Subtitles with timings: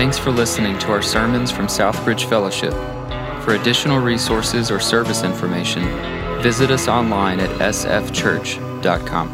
[0.00, 2.72] Thanks for listening to our sermons from Southbridge Fellowship.
[3.44, 5.82] For additional resources or service information,
[6.40, 9.32] visit us online at sfchurch.com.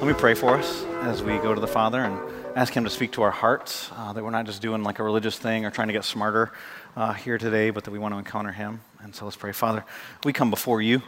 [0.00, 2.18] Let me pray for us as we go to the Father and
[2.56, 5.04] ask Him to speak to our hearts, uh, that we're not just doing like a
[5.04, 6.50] religious thing or trying to get smarter
[6.96, 8.80] uh, here today, but that we want to encounter Him.
[8.98, 9.52] And so let's pray.
[9.52, 9.84] Father,
[10.24, 11.02] we come before you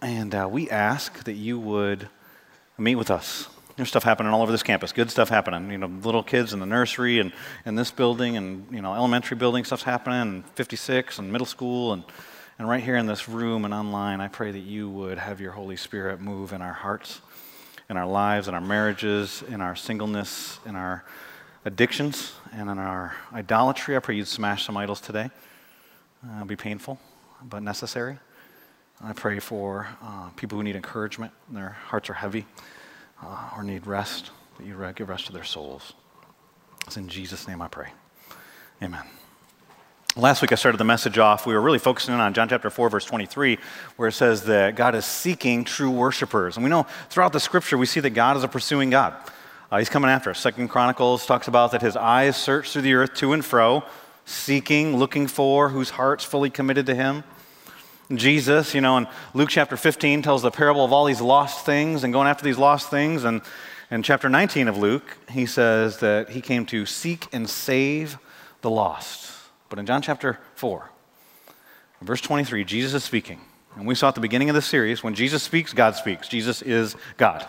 [0.00, 2.08] and uh, we ask that you would
[2.78, 3.48] meet with us.
[3.76, 5.70] There's stuff happening all over this campus, good stuff happening.
[5.70, 7.30] You know, little kids in the nursery and
[7.66, 11.92] in this building and, you know, elementary building stuff's happening, and 56 and middle school
[11.92, 12.02] and,
[12.58, 14.22] and right here in this room and online.
[14.22, 17.20] I pray that you would have your Holy Spirit move in our hearts,
[17.90, 21.04] in our lives, in our marriages, in our singleness, in our
[21.66, 23.94] addictions, and in our idolatry.
[23.94, 25.28] I pray you'd smash some idols today.
[26.26, 26.98] Uh, it'll be painful,
[27.44, 28.18] but necessary.
[29.04, 32.46] I pray for uh, people who need encouragement, their hearts are heavy
[33.22, 35.92] uh, or need rest, that you give rest to their souls.
[36.86, 37.88] It's in Jesus' name I pray.
[38.82, 39.04] Amen.
[40.16, 41.46] Last week I started the message off.
[41.46, 43.58] We were really focusing on John chapter 4, verse 23,
[43.96, 46.56] where it says that God is seeking true worshipers.
[46.56, 49.14] And we know throughout the scripture we see that God is a pursuing God.
[49.70, 50.38] Uh, he's coming after us.
[50.38, 53.82] Second Chronicles talks about that his eyes search through the earth to and fro,
[54.24, 57.24] seeking, looking for, whose heart's fully committed to him.
[58.14, 62.04] Jesus, you know, in Luke chapter 15 tells the parable of all these lost things
[62.04, 63.24] and going after these lost things.
[63.24, 63.42] And
[63.90, 68.18] in chapter 19 of Luke, he says that he came to seek and save
[68.60, 69.32] the lost.
[69.68, 70.88] But in John chapter 4,
[72.02, 73.40] verse 23, Jesus is speaking.
[73.74, 76.28] And we saw at the beginning of the series, when Jesus speaks, God speaks.
[76.28, 77.44] Jesus is God.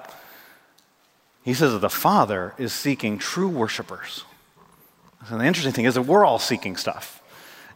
[1.44, 4.25] He says that the Father is seeking true worshipers.
[5.30, 7.17] And the interesting thing is that we're all seeking stuff.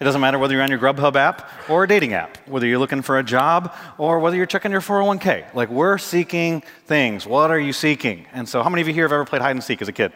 [0.02, 2.80] It doesn't matter whether you're on your Grubhub app or a dating app, whether you're
[2.80, 5.54] looking for a job or whether you're checking your 401k.
[5.54, 7.28] Like, we're seeking things.
[7.28, 8.26] What are you seeking?
[8.34, 9.92] And so, how many of you here have ever played hide and seek as a
[9.92, 10.12] kid?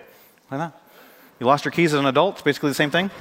[0.49, 0.81] Like that?
[1.39, 2.37] You lost your keys as an adult?
[2.37, 3.11] It's basically the same thing.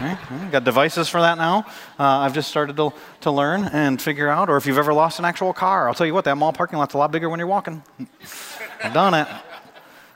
[0.00, 0.18] Right?
[0.50, 1.66] Got devices for that now.
[1.98, 4.48] Uh, I've just started to, to learn and figure out.
[4.48, 6.78] Or if you've ever lost an actual car, I'll tell you what, that mall parking
[6.78, 7.82] lot's a lot bigger when you're walking.
[8.82, 9.28] I've done it.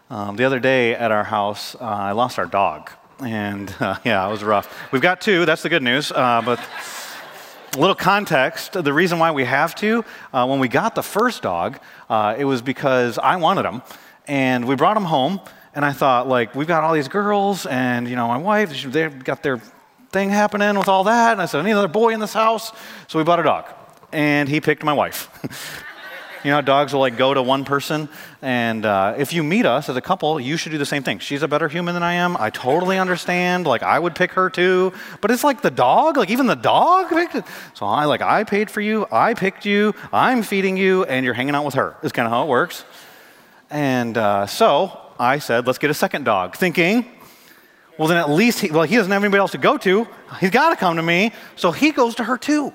[0.09, 2.91] Um, the other day at our house, uh, I lost our dog.
[3.21, 4.93] And uh, yeah, it was rough.
[4.93, 6.13] We've got two, that's the good news.
[6.13, 6.61] Uh, but
[7.75, 11.43] a little context the reason why we have two, uh, when we got the first
[11.43, 11.79] dog,
[12.09, 13.83] uh, it was because I wanted him.
[14.27, 15.41] And we brought him home.
[15.75, 19.23] And I thought, like, we've got all these girls, and, you know, my wife, they've
[19.23, 19.61] got their
[20.11, 21.33] thing happening with all that.
[21.33, 22.73] And I said, I need another boy in this house.
[23.09, 23.67] So we bought a dog.
[24.11, 25.29] And he picked my wife.
[26.47, 28.09] You know, dogs will like go to one person,
[28.41, 31.19] and uh, if you meet us as a couple, you should do the same thing.
[31.19, 32.37] She's a better human than I am.
[32.37, 33.67] I totally understand.
[33.67, 36.17] Like I would pick her too, but it's like the dog.
[36.17, 37.45] Like even the dog picked it.
[37.75, 39.09] So I like I paid for you.
[39.11, 39.93] I picked you.
[40.13, 41.97] I'm feeding you, and you're hanging out with her.
[42.05, 42.85] Is kind of how it works.
[43.69, 47.11] And uh, so I said, let's get a second dog, thinking
[47.99, 50.07] well, then at least, he, well, he doesn't have anybody else to go to.
[50.39, 51.33] He's got to come to me.
[51.57, 52.73] So he goes to her too.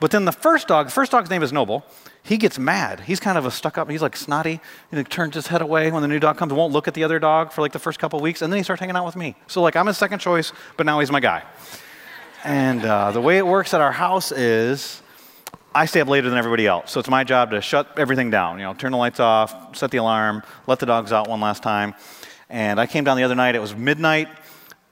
[0.00, 1.84] But then the first dog, the first dog's name is Noble
[2.24, 3.00] he gets mad.
[3.00, 4.60] He's kind of a stuck up, he's like snotty.
[4.90, 7.18] He turns his head away when the new dog comes, won't look at the other
[7.18, 9.36] dog for like the first couple weeks, and then he starts hanging out with me.
[9.46, 11.42] So, like, I'm his second choice, but now he's my guy.
[12.42, 15.02] And uh, the way it works at our house is
[15.74, 16.92] I stay up later than everybody else.
[16.92, 19.90] So it's my job to shut everything down, you know, turn the lights off, set
[19.90, 21.94] the alarm, let the dogs out one last time.
[22.48, 24.28] And I came down the other night, it was midnight,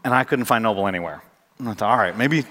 [0.04, 1.22] and I couldn't find Noble anywhere.
[1.58, 2.44] And I thought, all right, maybe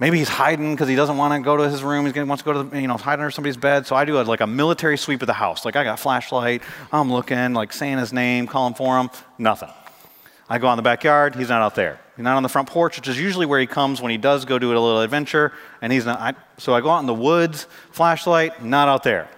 [0.00, 2.06] Maybe he's hiding because he doesn't want to go to his room.
[2.06, 3.84] He wants to go to the, you know, hide under somebody's bed.
[3.84, 5.64] So I do a, like a military sweep of the house.
[5.64, 6.62] Like I got a flashlight.
[6.92, 9.10] I'm looking, like saying his name, calling for him.
[9.38, 9.70] Nothing.
[10.48, 11.34] I go on the backyard.
[11.34, 11.98] He's not out there.
[12.16, 14.44] He's not on the front porch, which is usually where he comes when he does
[14.44, 15.52] go do a little adventure.
[15.82, 16.20] And he's not.
[16.20, 19.28] I, so I go out in the woods, flashlight, not out there.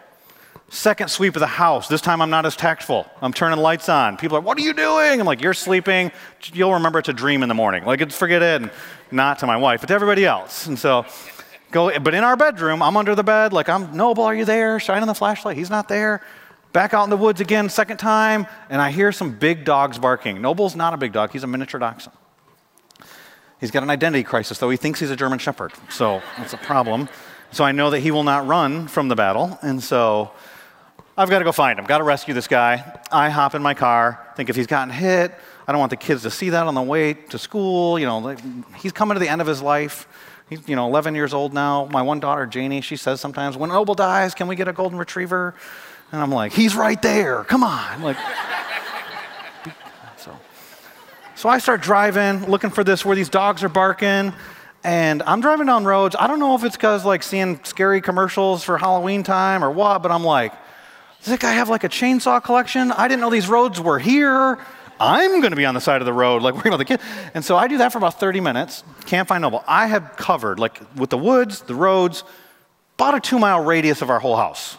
[0.72, 1.88] Second sweep of the house.
[1.88, 3.04] This time I'm not as tactful.
[3.20, 4.16] I'm turning lights on.
[4.16, 5.18] People are, what are you doing?
[5.18, 6.12] I'm like, you're sleeping.
[6.52, 7.84] You'll remember it's a dream in the morning.
[7.84, 8.62] Like, forget it.
[8.62, 8.70] And
[9.10, 10.68] not to my wife, but to everybody else.
[10.68, 11.06] And so,
[11.72, 13.52] go, but in our bedroom, I'm under the bed.
[13.52, 14.78] Like, I'm, Noble, are you there?
[14.78, 15.56] Shining the flashlight.
[15.56, 16.22] He's not there.
[16.72, 18.46] Back out in the woods again, second time.
[18.68, 20.40] And I hear some big dogs barking.
[20.40, 21.32] Noble's not a big dog.
[21.32, 22.16] He's a miniature dachshund.
[23.58, 24.70] He's got an identity crisis, though.
[24.70, 25.72] He thinks he's a German Shepherd.
[25.88, 27.08] So that's a problem.
[27.50, 29.58] So I know that he will not run from the battle.
[29.62, 30.30] And so
[31.20, 32.98] I've got to go find him, got to rescue this guy.
[33.12, 35.34] I hop in my car, think if he's gotten hit,
[35.68, 37.98] I don't want the kids to see that on the way to school.
[37.98, 38.34] You know,
[38.78, 40.08] he's coming to the end of his life.
[40.48, 41.86] He's, you know, 11 years old now.
[41.92, 44.98] My one daughter, Janie, she says sometimes, when Noble dies, can we get a golden
[44.98, 45.54] retriever?
[46.10, 47.44] And I'm like, he's right there.
[47.44, 48.00] Come on.
[48.00, 48.16] like,
[50.16, 50.34] so,
[51.34, 54.32] so I start driving, looking for this where these dogs are barking.
[54.84, 56.16] And I'm driving down roads.
[56.18, 60.02] I don't know if it's because like seeing scary commercials for Halloween time or what,
[60.02, 60.54] but I'm like,
[61.20, 62.92] does that guy have like a chainsaw collection?
[62.92, 64.58] I didn't know these roads were here.
[64.98, 67.00] I'm going to be on the side of the road, like worrying about the kid.
[67.34, 68.84] And so I do that for about 30 minutes.
[69.06, 69.62] Can't find Noble.
[69.66, 72.24] I have covered, like with the woods, the roads,
[72.94, 74.76] about a two mile radius of our whole house.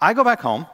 [0.00, 0.66] I go back home,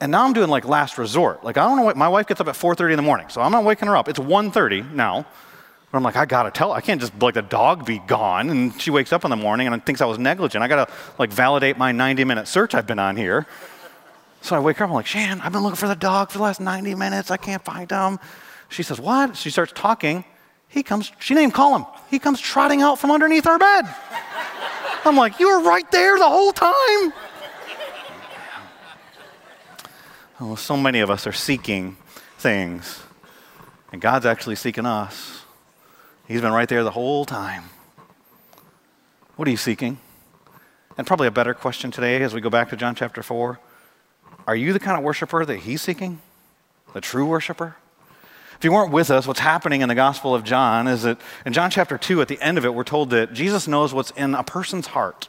[0.00, 1.44] and now I'm doing like last resort.
[1.44, 3.40] Like I don't know what, my wife gets up at 4.30 in the morning, so
[3.40, 4.08] I'm not waking her up.
[4.08, 5.26] It's 1.30 now.
[5.90, 8.50] But I'm like, I gotta tell, I can't just like the dog be gone.
[8.50, 10.64] And she wakes up in the morning and thinks I was negligent.
[10.64, 13.46] I gotta like validate my 90 minute search I've been on here.
[14.46, 16.44] So I wake up, I'm like, Shan, I've been looking for the dog for the
[16.44, 17.32] last 90 minutes.
[17.32, 18.20] I can't find him.
[18.68, 19.36] She says, What?
[19.36, 20.24] She starts talking.
[20.68, 21.84] He comes, she didn't even call him.
[22.10, 23.92] He comes trotting out from underneath our bed.
[25.04, 27.12] I'm like, You were right there the whole time.
[30.40, 31.96] Oh, so many of us are seeking
[32.38, 33.02] things,
[33.90, 35.42] and God's actually seeking us.
[36.28, 37.64] He's been right there the whole time.
[39.34, 39.98] What are you seeking?
[40.96, 43.58] And probably a better question today as we go back to John chapter 4
[44.46, 46.20] are you the kind of worshiper that he's seeking?
[46.92, 47.76] The true worshiper?
[48.56, 51.52] If you weren't with us, what's happening in the Gospel of John is that in
[51.52, 54.34] John chapter 2, at the end of it, we're told that Jesus knows what's in
[54.34, 55.28] a person's heart.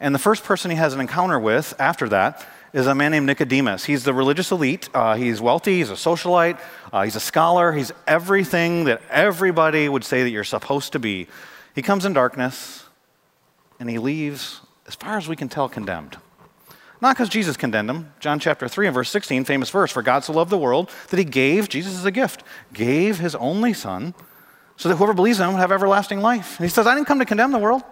[0.00, 3.26] And the first person he has an encounter with after that is a man named
[3.26, 3.84] Nicodemus.
[3.84, 4.88] He's the religious elite.
[4.94, 6.58] Uh, he's wealthy, he's a socialite,
[6.92, 11.28] uh, he's a scholar, he's everything that everybody would say that you're supposed to be.
[11.74, 12.84] He comes in darkness
[13.78, 16.16] and he leaves, as far as we can tell, condemned.
[17.00, 18.12] Not because Jesus condemned him.
[18.20, 21.18] John chapter 3 and verse 16, famous verse For God so loved the world that
[21.18, 22.42] he gave, Jesus is a gift,
[22.72, 24.14] gave his only son
[24.76, 26.58] so that whoever believes in him would have everlasting life.
[26.58, 27.82] And he says, I didn't come to condemn the world.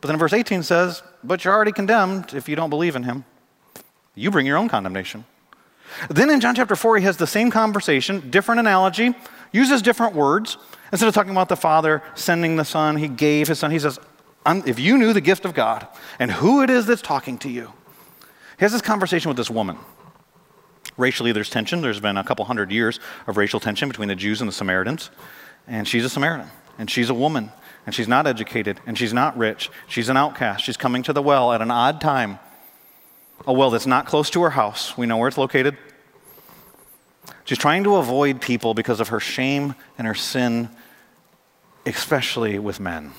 [0.00, 3.24] But then verse 18 says, But you're already condemned if you don't believe in him.
[4.14, 5.24] You bring your own condemnation.
[6.08, 9.14] Then in John chapter 4, he has the same conversation, different analogy,
[9.52, 10.56] uses different words.
[10.92, 13.70] Instead of talking about the Father sending the Son, he gave his Son.
[13.70, 13.98] He says,
[14.46, 15.86] If you knew the gift of God
[16.18, 17.72] and who it is that's talking to you,
[18.60, 19.78] he has this conversation with this woman.
[20.98, 21.80] Racially, there's tension.
[21.80, 25.08] There's been a couple hundred years of racial tension between the Jews and the Samaritans.
[25.66, 27.52] And she's a Samaritan, and she's a woman,
[27.86, 29.70] and she's not educated, and she's not rich.
[29.88, 30.62] She's an outcast.
[30.62, 32.38] She's coming to the well at an odd time,
[33.46, 34.94] a well that's not close to her house.
[34.94, 35.78] We know where it's located.
[37.46, 40.68] She's trying to avoid people because of her shame and her sin,
[41.86, 43.12] especially with men.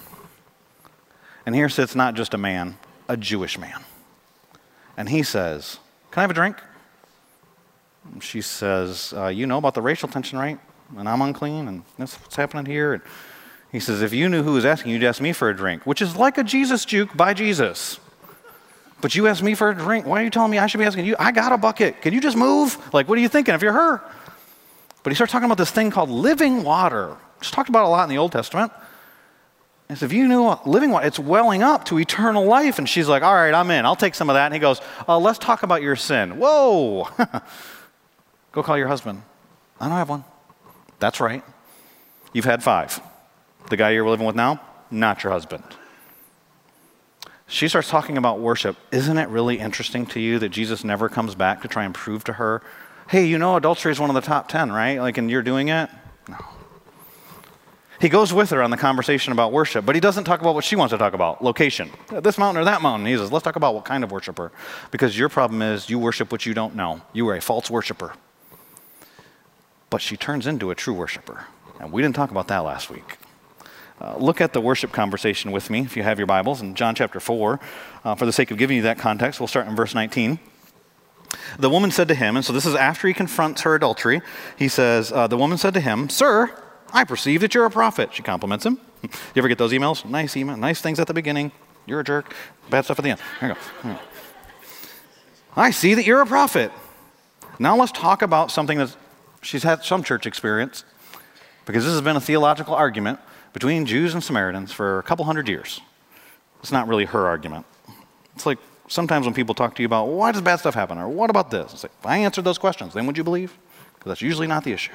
[1.48, 2.78] And here sits not just a man,
[3.10, 3.84] a Jewish man.
[5.02, 5.80] And he says,
[6.12, 6.58] Can I have a drink?
[8.20, 10.60] She says, uh, You know about the racial tension, right?
[10.96, 12.94] And I'm unclean, and that's what's happening here.
[12.94, 13.02] And
[13.72, 16.04] he says, If you knew who was asking, you'd ask me for a drink, which
[16.04, 18.00] is like a Jesus juke by Jesus.
[19.02, 20.06] But you asked me for a drink.
[20.06, 21.16] Why are you telling me I should be asking you?
[21.18, 22.04] I got a bucket.
[22.04, 22.78] Can you just move?
[22.94, 24.04] Like, what are you thinking if you're her?
[25.02, 27.18] But he starts talking about this thing called living water.
[27.40, 28.72] It's talked about a lot in the Old Testament.
[29.92, 32.80] Says, if you knew living water, it's welling up to eternal life.
[32.80, 33.86] And she's like, all right, I'm in.
[33.86, 34.46] I'll take some of that.
[34.46, 36.38] And he goes, uh, let's talk about your sin.
[36.38, 37.10] Whoa.
[38.54, 39.22] Go call your husband.
[39.80, 40.24] I don't have one.
[41.00, 41.44] That's right.
[42.34, 43.02] You've had five.
[43.70, 45.64] The guy you're living with now, not your husband.
[47.48, 48.78] She starts talking about worship.
[48.92, 52.24] Isn't it really interesting to you that Jesus never comes back to try and prove
[52.26, 52.62] to her,
[53.10, 55.00] hey, you know, adultery is one of the top 10, right?
[55.00, 55.90] Like, and you're doing it?
[56.30, 56.38] No.
[58.02, 60.64] He goes with her on the conversation about worship, but he doesn't talk about what
[60.64, 61.92] she wants to talk about location.
[62.10, 63.06] This mountain or that mountain.
[63.06, 64.52] He says, let's talk about what kind of worshiper.
[64.90, 67.02] Because your problem is you worship what you don't know.
[67.14, 68.14] You are a false worshiper.
[69.92, 71.46] But she turns into a true worshiper.
[71.80, 73.20] And we didn't talk about that last week.
[74.00, 76.96] Uh, look at the worship conversation with me if you have your Bibles in John
[76.96, 77.60] chapter 4.
[78.04, 80.40] Uh, for the sake of giving you that context, we'll start in verse 19.
[81.60, 84.22] The woman said to him, and so this is after he confronts her adultery,
[84.58, 86.52] he says, uh, The woman said to him, Sir,
[86.94, 88.14] I perceive that you're a prophet.
[88.14, 88.80] She compliments him.
[89.04, 90.06] You ever get those emails?
[90.06, 91.52] Nice email, nice things at the beginning.
[91.88, 92.36] You're a jerk.
[92.70, 93.20] Bad stuff at the end.
[93.40, 94.00] Here you go.
[95.56, 96.72] I see that you're a prophet.
[97.58, 98.96] Now let's talk about something that
[99.42, 100.86] she's had some church experience
[101.66, 103.20] because this has been a theological argument
[103.54, 105.82] between Jews and Samaritans for a couple hundred years.
[106.62, 107.66] It's not really her argument.
[108.36, 111.10] It's like sometimes when people talk to you about why does bad stuff happen or
[111.10, 111.74] what about this?
[111.74, 113.58] It's like, if I answered those questions, then would you believe?
[113.96, 114.94] Because that's usually not the issue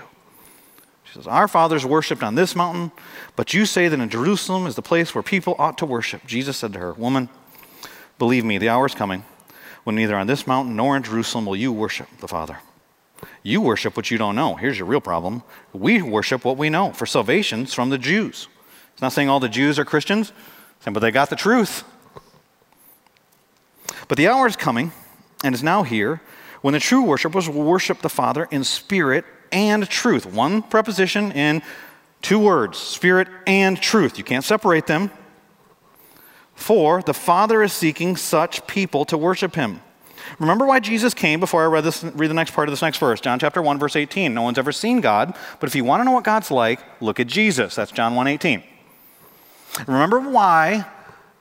[1.16, 2.92] says, Our fathers worshipped on this mountain,
[3.34, 6.26] but you say that in Jerusalem is the place where people ought to worship.
[6.26, 7.28] Jesus said to her, Woman,
[8.18, 9.24] believe me, the hour is coming
[9.84, 12.58] when neither on this mountain nor in Jerusalem will you worship the Father.
[13.42, 14.56] You worship what you don't know.
[14.56, 15.42] Here's your real problem.
[15.72, 18.48] We worship what we know, for salvation's from the Jews.
[18.92, 20.32] It's not saying all the Jews are Christians,
[20.80, 21.84] saying, but they got the truth.
[24.08, 24.92] But the hour is coming,
[25.42, 26.20] and is now here,
[26.62, 30.26] when the true worshipers will worship the Father in spirit and truth.
[30.26, 31.62] One preposition in
[32.22, 34.18] two words spirit and truth.
[34.18, 35.10] You can't separate them.
[36.54, 39.82] For the Father is seeking such people to worship him.
[40.38, 42.98] Remember why Jesus came before I read, this, read the next part of this next
[42.98, 44.34] verse, John chapter 1, verse 18.
[44.34, 47.20] No one's ever seen God, but if you want to know what God's like, look
[47.20, 47.74] at Jesus.
[47.76, 48.62] That's John 1 18.
[49.86, 50.86] Remember why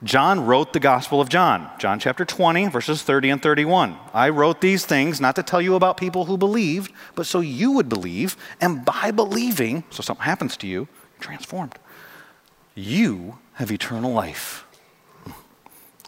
[0.05, 3.97] John wrote the Gospel of John, John chapter 20, verses 30 and 31.
[4.13, 7.71] I wrote these things not to tell you about people who believed, but so you
[7.71, 10.87] would believe, and by believing, so something happens to you,
[11.19, 11.73] transformed.
[12.75, 14.67] You have eternal life.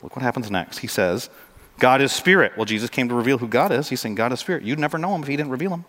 [0.03, 0.77] Look what happens next.
[0.77, 1.31] He says,
[1.79, 2.55] God is spirit.
[2.55, 3.89] Well, Jesus came to reveal who God is.
[3.89, 4.61] He's saying God is spirit.
[4.61, 5.85] You'd never know him if he didn't reveal him.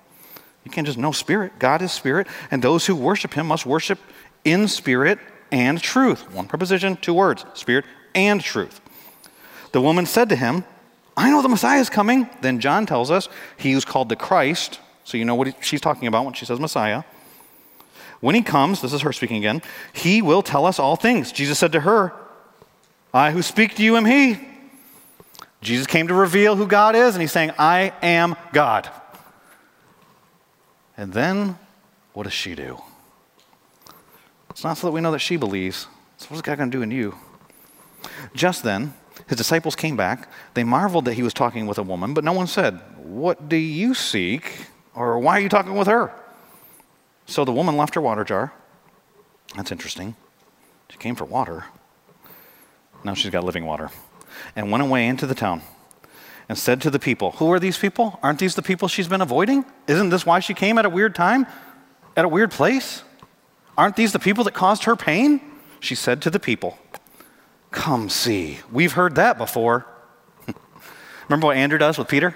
[0.65, 1.59] You can't just know spirit.
[1.59, 3.99] God is spirit, and those who worship him must worship
[4.47, 5.19] in spirit
[5.53, 6.33] and truth.
[6.33, 7.85] One preposition, two words spirit
[8.15, 8.81] and truth.
[9.73, 10.65] The woman said to him,
[11.17, 12.29] I know the Messiah is coming.
[12.43, 14.81] Then John tells us he was called the Christ.
[15.05, 17.03] So you know what she's talking about when she says Messiah.
[18.21, 19.63] When he comes, this is her speaking again,
[19.93, 21.33] he will tell us all things.
[21.33, 22.13] Jesus said to her,
[23.13, 24.39] I who speak to you am he.
[25.61, 28.89] Jesus came to reveal who God is, and he's saying, I am God.
[30.97, 31.59] And then,
[32.13, 32.81] what does she do?
[34.51, 35.87] It's not so that we know that she believes.
[36.17, 37.17] So, what's God going to do in you?
[38.35, 38.95] Just then,
[39.29, 40.29] his disciples came back.
[40.55, 43.57] They marveled that he was talking with a woman, but no one said, What do
[43.57, 44.67] you seek?
[44.95, 46.13] Or why are you talking with her?
[47.27, 48.53] So the woman left her water jar.
[49.55, 50.17] That's interesting.
[50.91, 51.67] She came for water.
[53.05, 53.91] Now she's got living water.
[54.57, 55.63] And went away into the town
[56.49, 58.19] and said to the people, Who are these people?
[58.23, 59.65] Aren't these the people she's been avoiding?
[59.87, 61.47] Isn't this why she came at a weird time?
[62.17, 63.03] At a weird place?
[63.77, 65.41] Aren't these the people that caused her pain?
[65.81, 66.79] She said to the people,
[67.71, 68.59] Come see.
[68.73, 69.87] We've heard that before.
[71.29, 72.35] Remember what Andrew does with Peter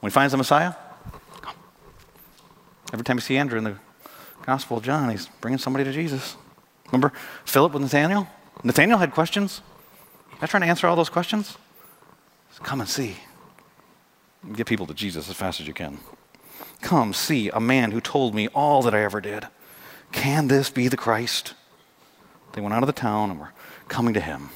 [0.00, 0.74] when he finds the Messiah?
[1.40, 1.54] Come.
[2.92, 3.76] Every time you see Andrew in the
[4.46, 6.36] Gospel of John, he's bringing somebody to Jesus.
[6.86, 7.12] Remember
[7.44, 8.26] Philip with Nathaniel?
[8.64, 9.60] Nathaniel had questions.
[10.40, 11.56] Not trying to answer all those questions.
[12.62, 13.16] Come and see.
[14.52, 15.98] Get people to Jesus as fast as you can.
[16.80, 19.46] Come see a man who told me all that I ever did.
[20.10, 21.54] Can this be the Christ?
[22.52, 23.52] They went out of the town and were
[23.88, 24.50] coming to him.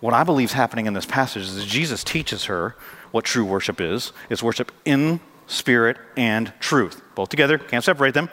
[0.00, 2.76] What I believe is happening in this passage is Jesus teaches her
[3.10, 4.12] what true worship is.
[4.30, 7.02] It's worship in spirit and truth.
[7.14, 8.30] Both together, can't separate them.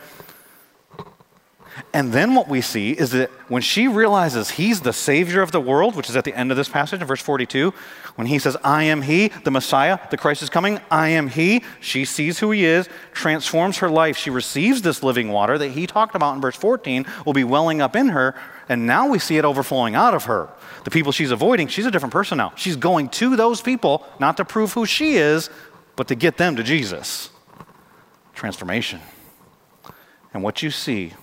[1.93, 5.59] And then what we see is that when she realizes he's the Savior of the
[5.59, 7.73] world, which is at the end of this passage in verse 42,
[8.15, 11.63] when he says, I am he, the Messiah, the Christ is coming, I am he,
[11.81, 14.15] she sees who he is, transforms her life.
[14.15, 17.81] She receives this living water that he talked about in verse 14 will be welling
[17.81, 18.35] up in her,
[18.69, 20.49] and now we see it overflowing out of her.
[20.83, 22.53] The people she's avoiding, she's a different person now.
[22.55, 25.49] She's going to those people not to prove who she is,
[25.95, 27.29] but to get them to Jesus.
[28.33, 28.99] Transformation.
[30.33, 31.13] And what you see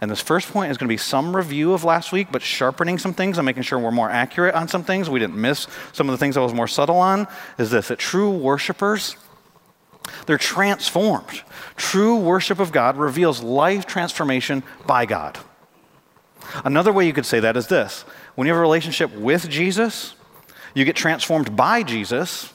[0.00, 2.98] and this first point is going to be some review of last week, but sharpening
[2.98, 5.10] some things and making sure we're more accurate on some things.
[5.10, 7.26] We didn't miss some of the things I was more subtle on.
[7.58, 9.16] Is this that true worshipers,
[10.26, 11.42] they're transformed.
[11.76, 15.38] True worship of God reveals life transformation by God.
[16.64, 18.02] Another way you could say that is this
[18.34, 20.14] when you have a relationship with Jesus,
[20.74, 22.52] you get transformed by Jesus,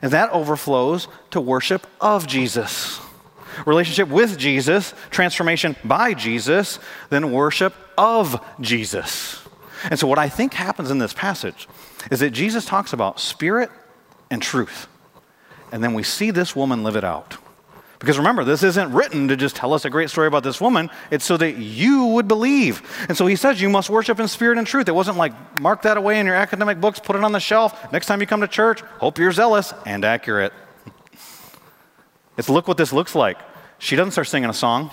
[0.00, 3.00] and that overflows to worship of Jesus
[3.66, 6.78] relationship with Jesus, transformation by Jesus,
[7.10, 9.46] then worship of Jesus.
[9.90, 11.68] And so, what I think happens in this passage
[12.10, 13.70] is that Jesus talks about spirit
[14.30, 14.86] and truth.
[15.72, 17.36] And then we see this woman live it out.
[18.02, 20.90] Because remember, this isn't written to just tell us a great story about this woman.
[21.12, 22.82] It's so that you would believe.
[23.08, 24.88] And so he says you must worship in spirit and truth.
[24.88, 27.92] It wasn't like mark that away in your academic books, put it on the shelf.
[27.92, 30.52] Next time you come to church, hope you're zealous and accurate.
[32.38, 33.36] It's look what this looks like.
[33.78, 34.90] She doesn't start singing a song.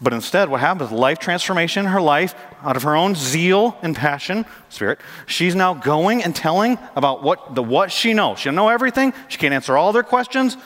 [0.00, 0.90] But instead, what happens?
[0.90, 6.24] Life transformation her life, out of her own zeal and passion, spirit, she's now going
[6.24, 8.40] and telling about what the what she knows.
[8.40, 9.14] She doesn't know everything.
[9.28, 10.56] She can't answer all their questions.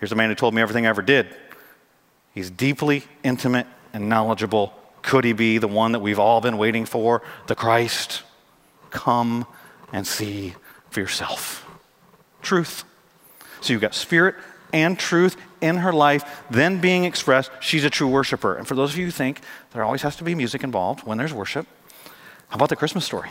[0.00, 1.28] Here's a man who told me everything I ever did.
[2.34, 4.72] He's deeply intimate and knowledgeable.
[5.02, 8.22] Could he be the one that we've all been waiting for, the Christ?
[8.90, 9.46] Come
[9.92, 10.54] and see
[10.90, 11.66] for yourself.
[12.42, 12.84] Truth.
[13.60, 14.36] So you've got spirit
[14.72, 18.54] and truth in her life, then being expressed, she's a true worshiper.
[18.54, 19.40] And for those of you who think
[19.72, 21.66] there always has to be music involved when there's worship,
[22.48, 23.30] how about the Christmas story?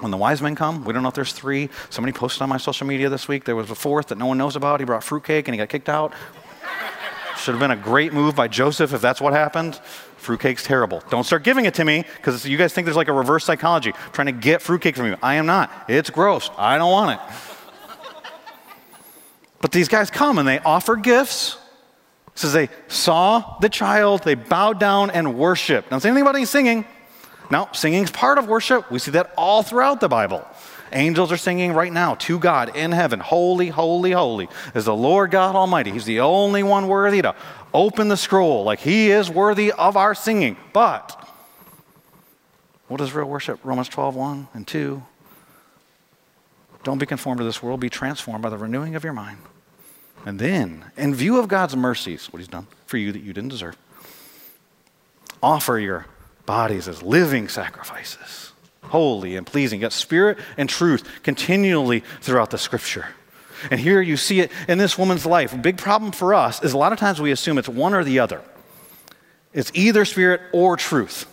[0.00, 1.68] When the wise men come, we don't know if there's three.
[1.90, 4.38] Somebody posted on my social media this week there was a fourth that no one
[4.38, 4.80] knows about.
[4.80, 6.12] He brought fruitcake and he got kicked out.
[7.36, 9.80] Should have been a great move by Joseph if that's what happened.
[10.16, 11.02] Fruitcake's terrible.
[11.10, 13.92] Don't start giving it to me because you guys think there's like a reverse psychology
[14.12, 15.16] trying to get fruitcake from you.
[15.22, 15.70] I am not.
[15.88, 16.50] It's gross.
[16.56, 17.34] I don't want it.
[19.60, 21.58] But these guys come and they offer gifts.
[22.28, 25.90] It says they saw the child, they bowed down and worshiped.
[25.90, 26.84] Don't say anything about any singing.
[27.50, 28.90] No, singing is part of worship.
[28.90, 30.46] We see that all throughout the Bible.
[30.92, 35.30] Angels are singing right now to God in heaven, Holy, holy, holy is the Lord
[35.30, 35.90] God Almighty.
[35.90, 37.34] He's the only one worthy to
[37.72, 38.64] open the scroll.
[38.64, 40.56] Like He is worthy of our singing.
[40.72, 41.20] But
[42.88, 43.58] what is real worship?
[43.64, 45.02] Romans 12, 1 and 2.
[46.84, 49.38] Don't be conformed to this world, be transformed by the renewing of your mind.
[50.26, 53.50] And then, in view of God's mercies, what He's done for you that you didn't
[53.50, 53.76] deserve,
[55.42, 56.06] offer your
[56.46, 63.06] bodies as living sacrifices, holy and pleasing, Got spirit and truth continually throughout the scripture.
[63.70, 65.52] And here you see it in this woman's life.
[65.52, 68.04] A big problem for us is a lot of times we assume it's one or
[68.04, 68.42] the other.
[69.52, 71.26] It's either spirit or truth.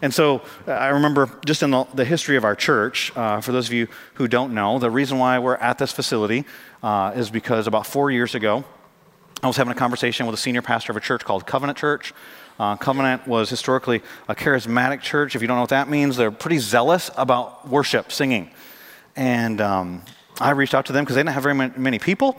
[0.00, 3.52] And so uh, I remember just in the, the history of our church, uh, for
[3.52, 6.44] those of you who don't know, the reason why we're at this facility
[6.82, 8.64] uh, is because about four years ago,
[9.42, 12.12] I was having a conversation with a senior pastor of a church called Covenant Church.
[12.58, 15.36] Uh, Covenant was historically a charismatic church.
[15.36, 18.50] If you don't know what that means, they're pretty zealous about worship, singing.
[19.14, 20.02] And um,
[20.40, 22.36] I reached out to them because they didn't have very many people.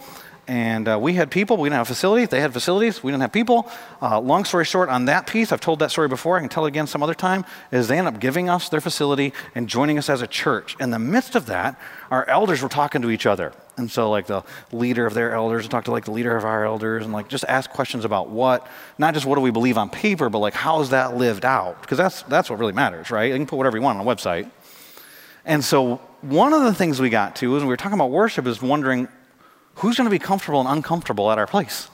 [0.49, 2.29] And uh, we had people, we didn't have facilities.
[2.29, 3.69] They had facilities, we didn't have people.
[4.01, 6.65] Uh, long story short, on that piece, I've told that story before, I can tell
[6.65, 9.99] it again some other time, is they end up giving us their facility and joining
[9.99, 10.75] us as a church.
[10.79, 13.53] In the midst of that, our elders were talking to each other.
[13.79, 16.43] And so, like, the leader of their elders and talk to, like, the leader of
[16.43, 18.67] our elders and, like, just ask questions about what,
[18.97, 21.81] not just what do we believe on paper, but, like, how is that lived out?
[21.81, 23.31] Because that's, that's what really matters, right?
[23.31, 24.51] You can put whatever you want on a website.
[25.45, 28.45] And so, one of the things we got to, as we were talking about worship,
[28.45, 29.07] is wondering
[29.75, 31.89] who's going to be comfortable and uncomfortable at our place?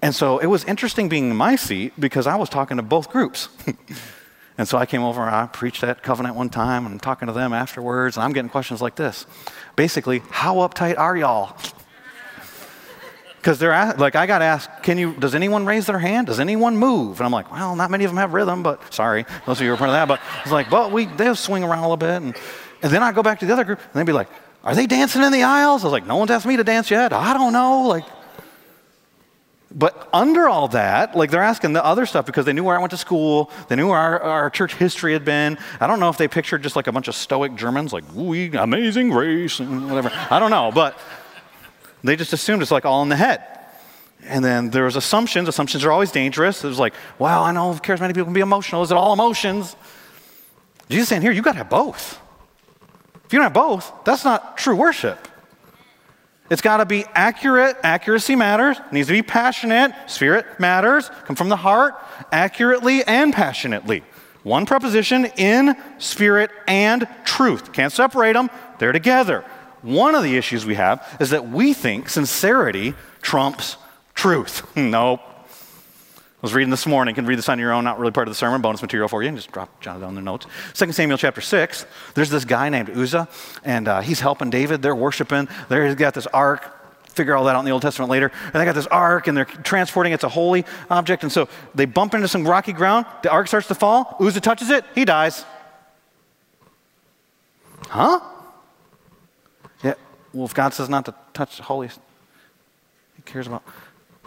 [0.00, 3.10] And so it was interesting being in my seat because I was talking to both
[3.10, 3.48] groups.
[4.58, 7.26] and so I came over and I preached that Covenant one time and I'm talking
[7.26, 9.26] to them afterwards and I'm getting questions like this.
[9.76, 11.56] Basically, how uptight are y'all?
[13.36, 16.28] Because they're like, I got asked, can you, does anyone raise their hand?
[16.28, 17.18] Does anyone move?
[17.18, 19.72] And I'm like, well, not many of them have rhythm, but sorry, those of you
[19.72, 20.06] are part of that.
[20.06, 22.22] But it's like, well, we, they'll swing around a little bit.
[22.22, 22.36] And,
[22.82, 24.28] and then I go back to the other group and they'd be like,
[24.64, 25.82] are they dancing in the aisles?
[25.82, 27.12] I was like, No one's asked me to dance yet.
[27.12, 27.88] I don't know.
[27.88, 28.04] Like,
[29.74, 32.80] but under all that, like they're asking the other stuff because they knew where I
[32.80, 35.58] went to school, they knew where our, our church history had been.
[35.80, 38.54] I don't know if they pictured just like a bunch of stoic Germans, like, we
[38.54, 40.10] amazing grace and whatever.
[40.30, 40.98] I don't know, but
[42.04, 43.42] they just assumed it's like all in the head.
[44.24, 45.48] And then there was assumptions.
[45.48, 46.62] Assumptions are always dangerous.
[46.62, 48.82] It was like, wow, I know charismatic people can be emotional.
[48.82, 49.74] Is it all emotions?
[50.88, 52.20] Jesus saying here, you got to have both.
[53.24, 55.28] If you don't have both, that's not true worship.
[56.52, 57.78] It's got to be accurate.
[57.82, 58.78] Accuracy matters.
[58.78, 59.94] It needs to be passionate.
[60.06, 61.08] Spirit matters.
[61.24, 61.94] Come from the heart,
[62.30, 64.04] accurately and passionately.
[64.42, 67.72] One preposition in spirit and truth.
[67.72, 69.46] Can't separate them, they're together.
[69.80, 73.78] One of the issues we have is that we think sincerity trumps
[74.14, 74.62] truth.
[74.76, 75.20] nope.
[76.42, 77.12] I was reading this morning.
[77.12, 79.06] You can read this on your own, not really part of the sermon, bonus material
[79.06, 80.48] for you, and just drop jot it down in the notes.
[80.74, 83.28] 2 Samuel chapter 6, there's this guy named Uzzah,
[83.62, 84.82] and uh, he's helping David.
[84.82, 85.46] They're worshiping.
[85.68, 86.80] There he's got this ark.
[87.10, 88.32] Figure all that out in the Old Testament later.
[88.46, 91.22] And they got this ark, and they're transporting It's a holy object.
[91.22, 93.06] And so they bump into some rocky ground.
[93.22, 94.16] The ark starts to fall.
[94.18, 94.84] Uzzah touches it.
[94.96, 95.44] He dies.
[97.86, 98.18] Huh?
[99.84, 99.94] Yeah.
[100.32, 103.62] Well, if God says not to touch holy, he cares about.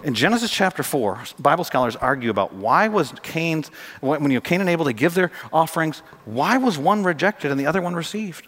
[0.06, 3.70] In Genesis chapter 4, Bible scholars argue about why was Cain's,
[4.02, 7.60] when you know, Cain and Abel, they give their offerings, why was one rejected and
[7.60, 8.48] the other one received?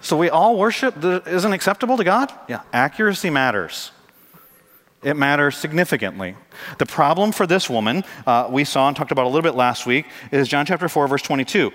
[0.00, 2.32] So we all worship that isn't acceptable to God?
[2.48, 3.90] Yeah, accuracy matters.
[5.02, 6.36] It matters significantly.
[6.78, 9.84] The problem for this woman, uh, we saw and talked about a little bit last
[9.84, 11.72] week, is John chapter 4, verse 22.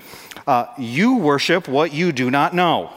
[0.48, 2.94] Uh, you worship what you do not know.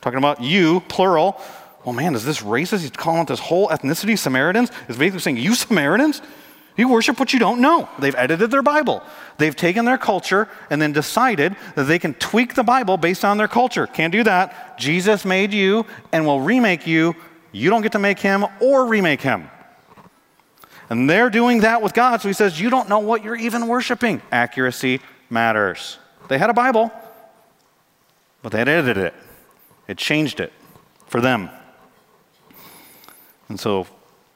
[0.00, 1.40] Talking about you, plural,
[1.88, 2.80] oh man, is this racist?
[2.80, 4.70] He's calling out this whole ethnicity, Samaritans.
[4.88, 6.20] Is basically saying, you Samaritans,
[6.76, 7.88] you worship what you don't know.
[7.98, 9.02] They've edited their Bible.
[9.38, 13.38] They've taken their culture and then decided that they can tweak the Bible based on
[13.38, 13.86] their culture.
[13.86, 14.78] Can't do that.
[14.78, 17.16] Jesus made you and will remake you.
[17.52, 19.48] You don't get to make him or remake him.
[20.90, 22.20] And they're doing that with God.
[22.20, 24.20] So he says, You don't know what you're even worshiping.
[24.30, 25.98] Accuracy matters.
[26.28, 26.92] They had a Bible,
[28.42, 29.14] but they had edited it,
[29.88, 30.52] it changed it
[31.06, 31.48] for them.
[33.48, 33.86] And so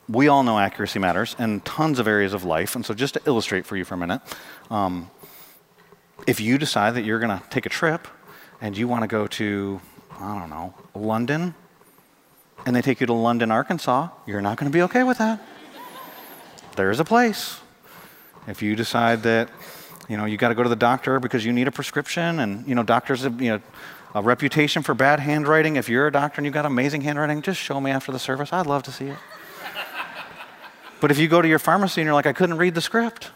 [0.09, 2.75] we all know accuracy matters in tons of areas of life.
[2.75, 4.21] And so, just to illustrate for you for a minute,
[4.71, 5.11] um,
[6.27, 8.07] if you decide that you're going to take a trip
[8.61, 9.81] and you want to go to,
[10.19, 11.55] I don't know, London,
[12.65, 15.41] and they take you to London, Arkansas, you're not going to be okay with that.
[16.77, 17.61] There's a place.
[18.47, 19.51] If you decide that,
[20.09, 22.67] you know, you got to go to the doctor because you need a prescription, and,
[22.67, 23.61] you know, doctors, you know,
[24.15, 25.77] a reputation for bad handwriting.
[25.77, 28.53] If you're a doctor and you've got amazing handwriting, just show me after the service.
[28.53, 29.19] I'd love to see it.
[31.01, 33.31] but if you go to your pharmacy and you're like, I couldn't read the script,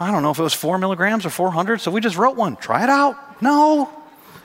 [0.00, 2.56] I don't know if it was four milligrams or 400, so we just wrote one.
[2.56, 3.42] Try it out.
[3.42, 3.90] No.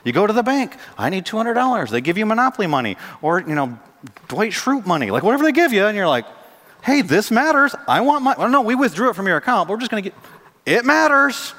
[0.04, 1.88] You go to the bank, I need $200.
[1.88, 3.78] They give you Monopoly money or, you know,
[4.28, 6.26] Dwight Schrute money, like whatever they give you, and you're like,
[6.82, 7.74] hey, this matters.
[7.88, 10.02] I want my, well, no, we withdrew it from your account, but we're just going
[10.02, 10.18] to get,
[10.66, 11.54] it matters.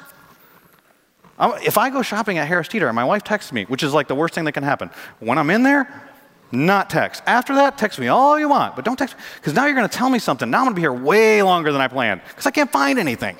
[1.39, 4.07] If I go shopping at Harris Teeter and my wife texts me, which is like
[4.07, 6.03] the worst thing that can happen, when I'm in there,
[6.51, 7.21] not text.
[7.25, 9.89] After that, text me all you want, but don't text me, because now you're going
[9.89, 10.49] to tell me something.
[10.49, 12.99] Now I'm going to be here way longer than I planned because I can't find
[12.99, 13.37] anything.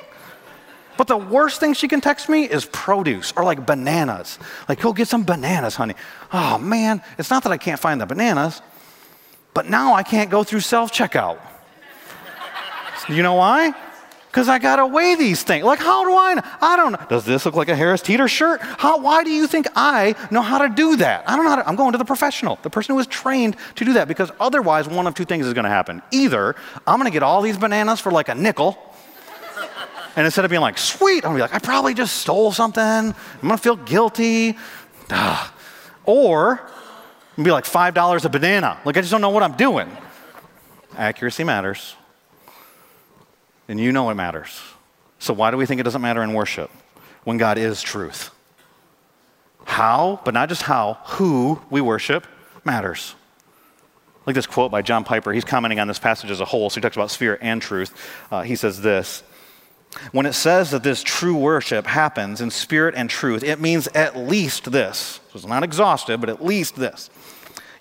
[0.97, 4.39] But the worst thing she can text me is produce or like bananas.
[4.67, 5.95] Like, go get some bananas, honey.
[6.31, 8.61] Oh man, it's not that I can't find the bananas,
[9.53, 11.39] but now I can't go through self checkout.
[13.09, 13.73] you know why?
[14.35, 15.63] Because I got to weigh these things.
[15.63, 16.41] Like, how do I know?
[16.59, 16.99] I don't know.
[17.07, 18.59] Does this look like a Harris Teeter shirt?
[18.61, 21.23] How, why do you think I know how to do that?
[21.25, 23.55] I don't know how to, I'm going to the professional, the person who is trained
[23.75, 26.01] to do that, because otherwise, one of two things is going to happen.
[26.11, 26.53] Either
[26.85, 28.77] I'm going to get all these bananas for like a nickel,
[30.17, 32.51] and instead of being like, sweet, I'm going to be like, I probably just stole
[32.51, 32.83] something.
[32.83, 34.57] I'm going to feel guilty.
[35.11, 35.51] Ugh.
[36.03, 36.69] Or,
[37.37, 38.81] to be like, $5 a banana.
[38.83, 39.89] Like, I just don't know what I'm doing.
[40.97, 41.95] Accuracy matters
[43.67, 44.61] and you know it matters.
[45.19, 46.69] So, why do we think it doesn't matter in worship
[47.23, 48.31] when God is truth?
[49.65, 52.27] How, but not just how, who we worship
[52.63, 53.15] matters.
[54.25, 56.75] Like this quote by John Piper, he's commenting on this passage as a whole, so
[56.75, 57.93] he talks about spirit and truth.
[58.31, 59.23] Uh, he says this
[60.11, 64.17] When it says that this true worship happens in spirit and truth, it means at
[64.17, 65.19] least this.
[65.31, 67.09] So it's not exhaustive, but at least this.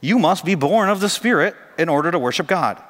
[0.01, 2.83] You must be born of the Spirit in order to worship God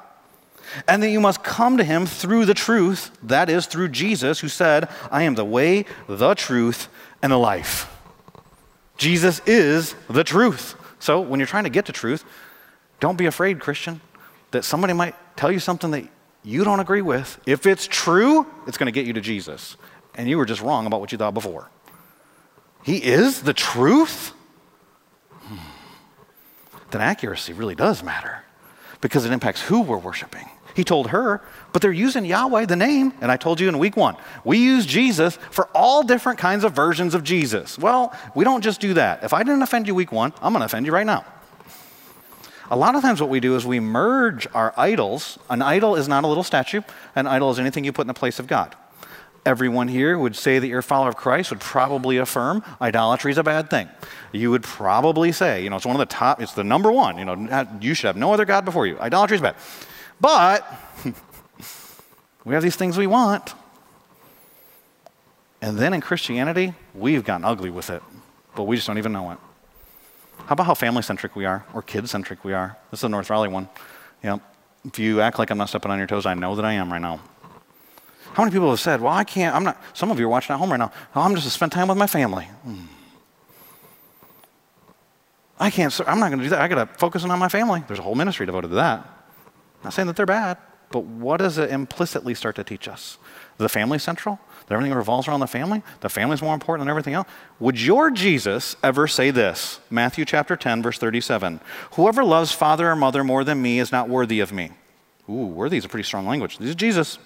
[0.87, 4.47] and that you must come to him through the truth, that is, through Jesus, who
[4.47, 6.87] said, I am the way, the truth,
[7.21, 7.91] and the life.
[8.97, 10.75] Jesus is the truth.
[10.99, 12.23] So when you're trying to get to truth,
[12.99, 14.01] don't be afraid, Christian,
[14.51, 16.07] that somebody might tell you something that
[16.43, 17.39] you don't agree with.
[17.45, 19.77] If it's true, it's going to get you to Jesus.
[20.15, 21.69] And you were just wrong about what you thought before.
[22.83, 24.31] He is the truth?
[25.31, 25.57] Hmm.
[26.91, 28.45] Then accuracy really does matter
[29.01, 30.49] because it impacts who we're worshiping.
[30.75, 33.13] He told her, but they're using Yahweh, the name.
[33.21, 36.73] And I told you in week one, we use Jesus for all different kinds of
[36.73, 37.79] versions of Jesus.
[37.79, 39.23] Well, we don't just do that.
[39.23, 41.25] If I didn't offend you week one, I'm going to offend you right now.
[42.69, 45.37] A lot of times, what we do is we merge our idols.
[45.49, 46.81] An idol is not a little statue,
[47.15, 48.75] an idol is anything you put in the place of God.
[49.45, 53.37] Everyone here would say that you're a follower of Christ, would probably affirm idolatry is
[53.37, 53.87] a bad thing.
[54.31, 57.17] You would probably say, you know, it's one of the top, it's the number one,
[57.17, 58.97] you know, you should have no other God before you.
[58.99, 59.55] Idolatry is bad.
[60.19, 60.65] But
[62.45, 63.53] we have these things we want.
[65.61, 68.01] And then in Christianity, we've gotten ugly with it,
[68.55, 69.37] but we just don't even know it.
[70.45, 72.77] How about how family centric we are or kid centric we are?
[72.91, 73.69] This is the North Raleigh one.
[74.23, 74.41] Yep.
[74.85, 76.91] If you act like I'm not stepping on your toes, I know that I am
[76.91, 77.19] right now.
[78.35, 80.53] How many people have said, Well, I can't, I'm not, some of you are watching
[80.53, 80.91] at home right now.
[81.15, 82.43] Oh, I'm just to spend time with my family.
[82.63, 82.81] Hmm.
[85.57, 86.59] I can't, I'm not going to do that.
[86.59, 87.81] I got to focus on my family.
[87.87, 89.07] There's a whole ministry devoted to that.
[89.85, 90.57] Not saying that they're bad,
[90.91, 93.17] but what does it implicitly start to teach us?
[93.57, 94.37] The family central?
[94.67, 95.81] That everything revolves around the family?
[96.01, 97.29] The family's more important than everything else?
[97.61, 99.79] Would your Jesus ever say this?
[99.89, 101.61] Matthew chapter 10, verse 37.
[101.93, 104.71] Whoever loves father or mother more than me is not worthy of me.
[105.29, 106.57] Ooh, worthy is a pretty strong language.
[106.57, 107.17] This is Jesus.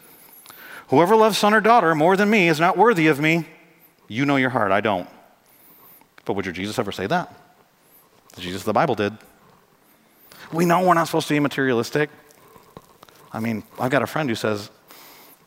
[0.89, 3.45] Whoever loves son or daughter more than me is not worthy of me.
[4.07, 5.07] You know your heart, I don't.
[6.25, 7.33] But would your Jesus ever say that?
[8.33, 9.13] The Jesus of the Bible did.
[10.51, 12.09] We know we're not supposed to be materialistic.
[13.31, 14.71] I mean, I've got a friend who says,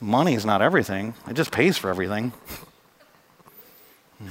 [0.00, 2.32] money is not everything, it just pays for everything.
[4.18, 4.28] Hmm.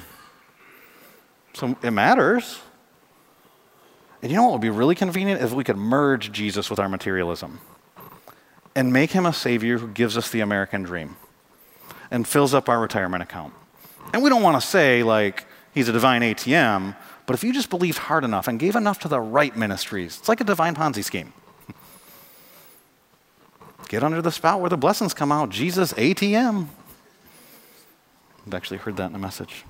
[1.54, 2.60] so it matters.
[4.22, 6.88] And you know what would be really convenient if we could merge Jesus with our
[6.88, 7.60] materialism
[8.76, 11.18] and make him a savior who gives us the American dream
[12.10, 13.54] and fills up our retirement account.
[14.14, 17.70] And we don't want to say, like, he's a divine ATM, but if you just
[17.70, 21.04] believed hard enough and gave enough to the right ministries, it's like a divine Ponzi
[21.04, 21.34] scheme.
[23.88, 25.50] Get under the spout where the blessings come out.
[25.50, 26.68] Jesus ATM.
[28.48, 29.66] I've actually heard that in a message.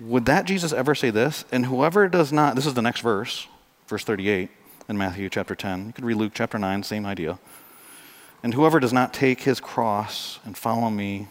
[0.00, 1.44] Would that Jesus ever say this?
[1.52, 3.46] And whoever does not, this is the next verse,
[3.86, 4.50] verse 38
[4.88, 5.86] in Matthew chapter 10.
[5.86, 7.38] You could read Luke chapter 9, same idea.
[8.44, 11.28] And whoever does not take his cross and follow me,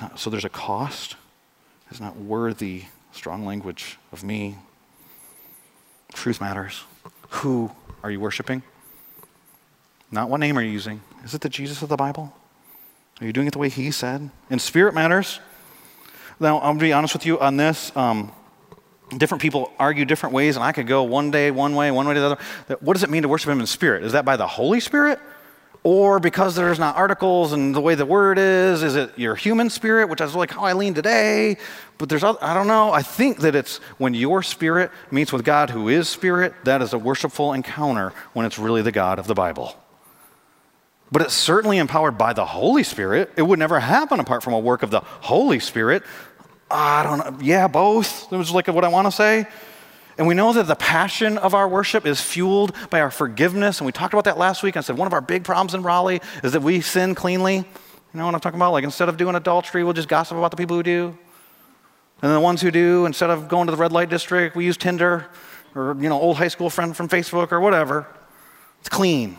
[0.00, 1.16] not, so there's a cost,
[1.90, 4.56] is not worthy, strong language, of me.
[6.14, 6.84] Truth matters.
[7.28, 7.70] Who
[8.02, 8.62] are you worshiping?
[10.10, 11.02] Not what name are you using?
[11.22, 12.34] Is it the Jesus of the Bible?
[13.20, 14.30] Are you doing it the way he said?
[14.48, 15.38] And spirit matters.
[16.40, 17.94] Now, I'm going to be honest with you on this.
[17.94, 18.32] Um,
[19.18, 22.14] different people argue different ways, and I could go one day one way, one way
[22.14, 22.76] to the other.
[22.80, 24.02] What does it mean to worship him in spirit?
[24.02, 25.20] Is that by the Holy Spirit?
[25.82, 29.70] Or because there's not articles and the way the word is, is it your human
[29.70, 31.56] spirit, which is like how I lean today?
[31.96, 32.92] But there's, other, I don't know.
[32.92, 36.92] I think that it's when your spirit meets with God who is spirit, that is
[36.92, 39.74] a worshipful encounter when it's really the God of the Bible.
[41.10, 43.32] But it's certainly empowered by the Holy Spirit.
[43.36, 46.02] It would never happen apart from a work of the Holy Spirit.
[46.70, 47.38] I don't know.
[47.44, 48.32] Yeah, both.
[48.32, 49.46] It was like what I want to say.
[50.20, 53.78] And we know that the passion of our worship is fueled by our forgiveness.
[53.78, 54.76] And we talked about that last week.
[54.76, 57.56] I said one of our big problems in Raleigh is that we sin cleanly.
[57.56, 57.64] You
[58.12, 58.72] know what I'm talking about?
[58.72, 61.16] Like instead of doing adultery, we'll just gossip about the people who do.
[62.20, 64.76] And the ones who do, instead of going to the red light district, we use
[64.76, 65.26] Tinder
[65.74, 68.06] or, you know, old high school friend from Facebook or whatever.
[68.80, 69.38] It's clean.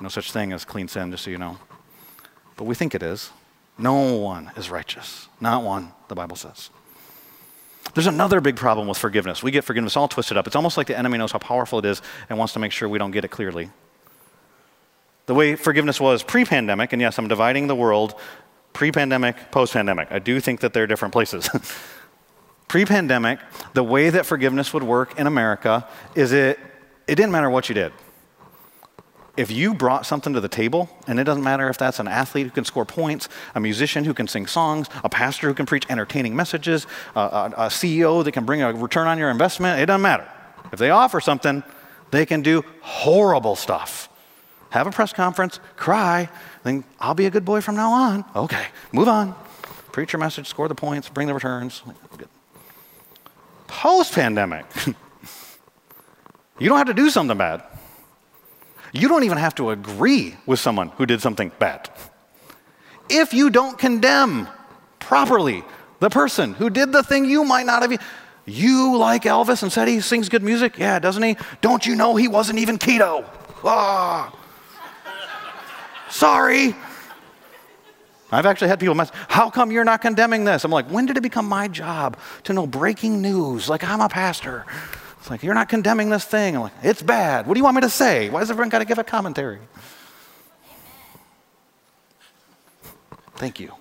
[0.00, 1.58] No such thing as clean sin, just so you know.
[2.56, 3.30] But we think it is.
[3.78, 5.26] No one is righteous.
[5.40, 6.70] Not one, the Bible says.
[7.96, 9.42] There's another big problem with forgiveness.
[9.42, 10.46] We get forgiveness all twisted up.
[10.46, 12.90] It's almost like the enemy knows how powerful it is and wants to make sure
[12.90, 13.70] we don't get it clearly.
[15.24, 18.14] The way forgiveness was pre pandemic, and yes, I'm dividing the world
[18.74, 20.12] pre pandemic, post pandemic.
[20.12, 21.48] I do think that they're different places.
[22.68, 23.38] pre pandemic,
[23.72, 26.60] the way that forgiveness would work in America is it,
[27.08, 27.94] it didn't matter what you did
[29.36, 32.46] if you brought something to the table, and it doesn't matter if that's an athlete
[32.46, 35.84] who can score points, a musician who can sing songs, a pastor who can preach
[35.90, 39.86] entertaining messages, a, a, a, CEO that can bring a return on your investment, it
[39.86, 40.26] doesn't matter.
[40.72, 41.62] If they offer something,
[42.10, 44.08] they can do horrible stuff.
[44.70, 46.28] Have a press conference, cry,
[46.64, 48.24] then I'll be a good boy from now on.
[48.34, 49.34] Okay, move on.
[49.92, 51.82] Preach your message, score the points, bring the returns.
[53.66, 54.64] Post pandemic,
[56.58, 57.62] you don't have to do something bad.
[58.96, 61.90] You don't even have to agree with someone who did something bad.
[63.08, 64.48] If you don't condemn
[64.98, 65.62] properly
[66.00, 68.00] the person who did the thing you might not have.
[68.44, 70.78] You like Elvis and said he sings good music?
[70.78, 71.36] Yeah, doesn't he?
[71.60, 73.24] Don't you know he wasn't even keto?
[73.64, 74.32] Ah.
[76.10, 76.74] Sorry.
[78.30, 80.64] I've actually had people mess, how come you're not condemning this?
[80.64, 83.68] I'm like, when did it become my job to know breaking news?
[83.68, 84.66] Like, I'm a pastor.
[85.26, 86.54] It's like, you're not condemning this thing.
[86.54, 87.48] I'm like, it's bad.
[87.48, 88.30] What do you want me to say?
[88.30, 89.58] Why does everyone got to give a commentary?
[93.34, 93.72] Thank you.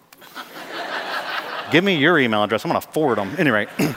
[1.72, 2.66] give me your email address.
[2.66, 3.36] I'm going to forward them.
[3.38, 3.68] Anyway.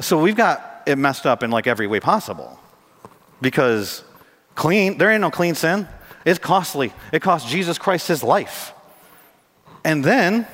[0.00, 2.58] so we've got it messed up in like every way possible
[3.40, 4.02] because
[4.56, 5.86] clean, there ain't no clean sin.
[6.24, 6.92] It's costly.
[7.12, 8.72] It cost Jesus Christ his life.
[9.84, 10.48] And then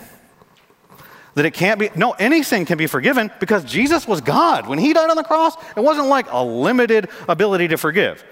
[1.35, 4.66] that it can't be, no, any sin can be forgiven because Jesus was God.
[4.66, 8.25] When he died on the cross, it wasn't like a limited ability to forgive.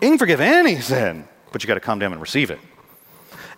[0.00, 2.58] You can forgive any sin, but you got to come down and receive it.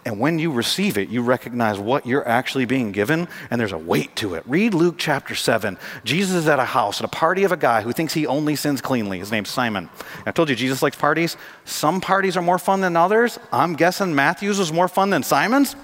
[0.06, 3.78] And when you receive it, you recognize what you're actually being given, and there's a
[3.78, 4.42] weight to it.
[4.46, 5.76] Read Luke chapter 7.
[6.04, 8.56] Jesus is at a house, at a party of a guy who thinks he only
[8.56, 9.18] sins cleanly.
[9.18, 9.90] His name's Simon.
[10.24, 11.36] I told you Jesus likes parties.
[11.66, 13.38] Some parties are more fun than others.
[13.52, 15.76] I'm guessing Matthew's was more fun than Simon's.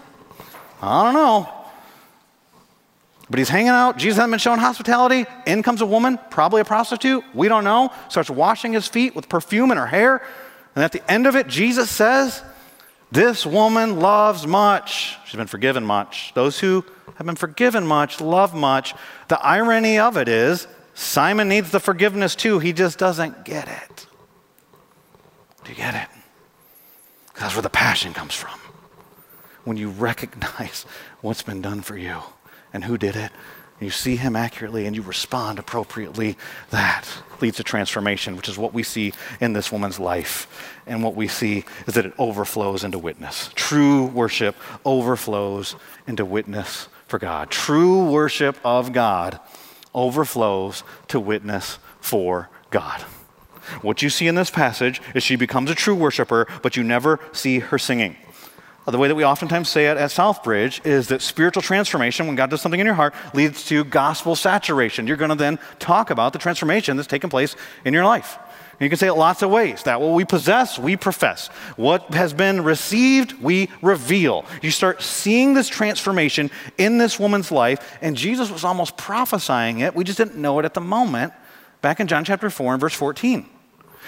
[0.81, 1.56] I don't know.
[3.29, 3.97] But he's hanging out.
[3.97, 5.27] Jesus hasn't been showing hospitality.
[5.47, 7.25] In comes a woman, probably a prostitute.
[7.35, 7.93] We don't know.
[8.09, 10.23] Starts washing his feet with perfume in her hair.
[10.75, 12.43] And at the end of it, Jesus says,
[13.11, 15.17] This woman loves much.
[15.27, 16.33] She's been forgiven much.
[16.35, 16.85] Those who
[17.17, 18.95] have been forgiven much love much.
[19.29, 22.61] The irony of it is, Simon needs the forgiveness too.
[22.61, 24.07] He just doesn't get it.
[25.65, 26.09] Do you get it?
[27.41, 28.59] That's where the passion comes from.
[29.65, 30.87] When you recognize
[31.23, 32.23] what's been done for you
[32.77, 33.33] and who did it,
[33.79, 36.37] and you see him accurately and you respond appropriately,
[36.71, 37.09] that
[37.41, 40.77] leads to transformation, which is what we see in this woman's life.
[40.87, 43.51] And what we see is that it overflows into witness.
[43.55, 45.75] True worship overflows
[46.07, 47.51] into witness for God.
[47.51, 49.41] True worship of God
[49.95, 53.01] overflows to witness for God.
[53.83, 57.19] What you see in this passage is she becomes a true worshiper, but you never
[57.33, 58.17] see her singing
[58.87, 62.37] Uh, the way that we oftentimes say it at Southbridge is that spiritual transformation, when
[62.37, 65.07] God does something in your heart, leads to gospel saturation.
[65.07, 68.39] You're going to then talk about the transformation that's taken place in your life.
[68.79, 69.83] And you can say it lots of ways.
[69.85, 71.49] That what we possess, we profess.
[71.77, 74.45] What has been received, we reveal.
[74.63, 79.95] You start seeing this transformation in this woman's life, and Jesus was almost prophesying it.
[79.97, 81.33] We just didn't know it at the moment.
[81.81, 83.49] Back in John chapter 4 and verse 14.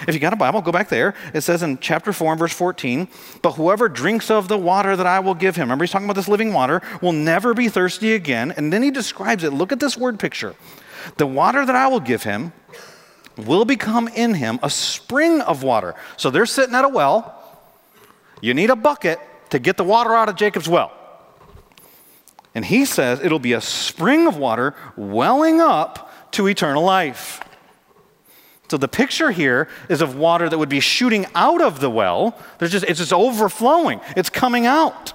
[0.06, 1.14] If you got a Bible, go back there.
[1.34, 3.08] It says in chapter 4 and verse 14,
[3.42, 6.16] But whoever drinks of the water that I will give him, remember he's talking about
[6.16, 8.52] this living water, will never be thirsty again.
[8.56, 9.52] And then he describes it.
[9.52, 10.54] Look at this word picture.
[11.16, 12.52] The water that I will give him
[13.36, 15.94] will become in him a spring of water.
[16.16, 17.34] So they're sitting at a well.
[18.40, 19.18] You need a bucket
[19.50, 20.92] to get the water out of Jacob's well.
[22.54, 27.40] And he says it'll be a spring of water welling up to eternal life.
[28.70, 32.38] So the picture here is of water that would be shooting out of the well.
[32.58, 35.14] There's just, it's just overflowing, it's coming out.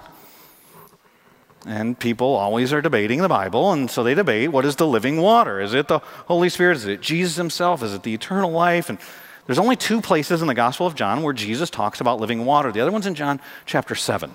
[1.65, 5.21] And people always are debating the Bible, and so they debate what is the living
[5.21, 5.61] water?
[5.61, 6.77] Is it the Holy Spirit?
[6.77, 7.81] Is it Jesus himself?
[7.83, 8.89] Is it the eternal life?
[8.89, 8.99] And
[9.45, 12.71] there's only two places in the Gospel of John where Jesus talks about living water.
[12.71, 14.33] The other one's in John chapter 7.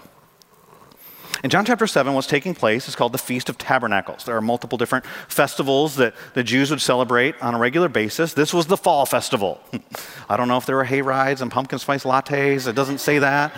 [1.45, 4.25] In John chapter 7, what's taking place is called the Feast of Tabernacles.
[4.25, 8.35] There are multiple different festivals that the Jews would celebrate on a regular basis.
[8.35, 9.61] This was the fall festival.
[10.29, 12.67] I don't know if there were hay rides and pumpkin spice lattes.
[12.67, 13.55] It doesn't say that.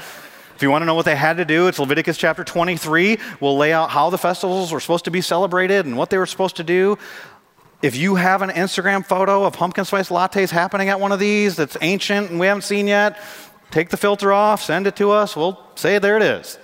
[0.55, 3.17] If you want to know what they had to do, it's Leviticus chapter 23.
[3.41, 6.27] We'll lay out how the festivals were supposed to be celebrated and what they were
[6.27, 6.99] supposed to do.
[7.81, 11.57] If you have an Instagram photo of pumpkin spice lattes happening at one of these
[11.57, 13.19] that's ancient and we haven't seen yet,
[13.71, 15.35] take the filter off, send it to us.
[15.35, 16.59] We'll say there it is.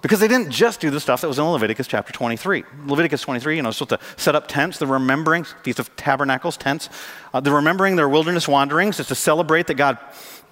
[0.00, 2.64] Because they didn't just do the stuff that was in Leviticus chapter 23.
[2.86, 6.88] Leviticus 23, you know, supposed to set up tents, the remembering, Feast of Tabernacles, tents.
[7.34, 9.98] Uh, the remembering their wilderness wanderings is to celebrate that God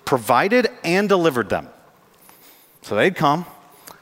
[0.05, 1.69] provided and delivered them.
[2.83, 3.47] So they'd come,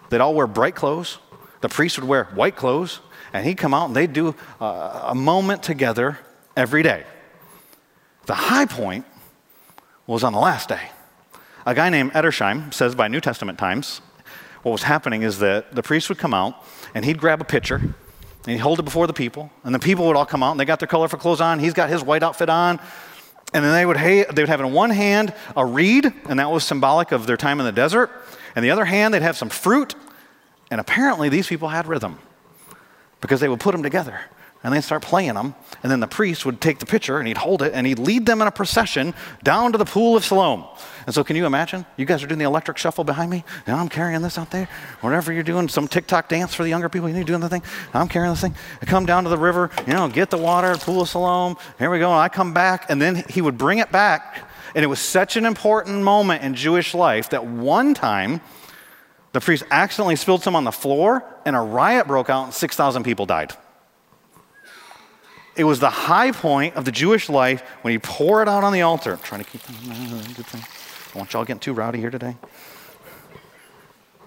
[0.09, 1.18] they'd all wear bright clothes.
[1.61, 3.00] The priest would wear white clothes,
[3.33, 6.18] and he'd come out and they'd do uh, a moment together
[6.57, 7.04] every day.
[8.26, 9.04] The high point
[10.07, 10.90] was on the last day.
[11.66, 14.00] A guy named Edersheim says by New Testament times,
[14.64, 17.77] what was happening is that the priest would come out and he'd grab a pitcher
[17.77, 20.61] and he'd hold it before the people, and the people would all come out and
[20.61, 21.59] they got their colorful clothes on.
[21.59, 22.81] He's got his white outfit on.
[23.53, 26.64] And then they would, they would have in one hand a reed, and that was
[26.64, 28.11] symbolic of their time in the desert.
[28.57, 29.94] And the other hand, they'd have some fruit.
[30.70, 32.18] And apparently, these people had rhythm
[33.20, 34.18] because they would put them together
[34.64, 35.55] and they'd start playing them.
[35.83, 38.27] And then the priest would take the pitcher and he'd hold it and he'd lead
[38.27, 40.64] them in a procession down to the pool of Siloam.
[41.07, 41.87] And so, can you imagine?
[41.96, 43.44] You guys are doing the electric shuffle behind me.
[43.68, 44.68] Now I'm carrying this out there.
[45.03, 47.09] Whatever you're doing, some TikTok dance for the younger people.
[47.09, 47.62] You need doing the thing.
[47.92, 48.57] I'm carrying this thing.
[48.83, 51.57] I come down to the river, you know, get the water, pool of Siloam.
[51.79, 52.11] Here we go.
[52.11, 55.37] And I come back, and then he would bring it back and it was such
[55.37, 58.40] an important moment in Jewish life that one time
[59.33, 63.05] the priest accidentally spilled some on the floor and a riot broke out and 6,000
[63.05, 63.53] people died.
[65.56, 68.72] It was the high point of the Jewish life when he poured it out on
[68.72, 69.12] the altar.
[69.12, 70.62] I'm trying to keep uh, good thing.
[71.14, 72.36] I want y'all getting too rowdy here today.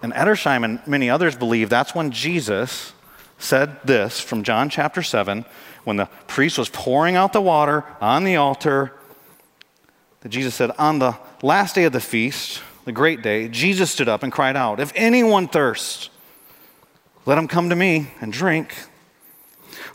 [0.01, 2.93] And Edersheim and many others believe that's when Jesus
[3.37, 5.45] said this from John chapter 7
[5.83, 8.93] when the priest was pouring out the water on the altar
[10.21, 14.09] that Jesus said, On the last day of the feast, the great day, Jesus stood
[14.09, 16.09] up and cried out, If anyone thirsts,
[17.25, 18.73] let him come to me and drink.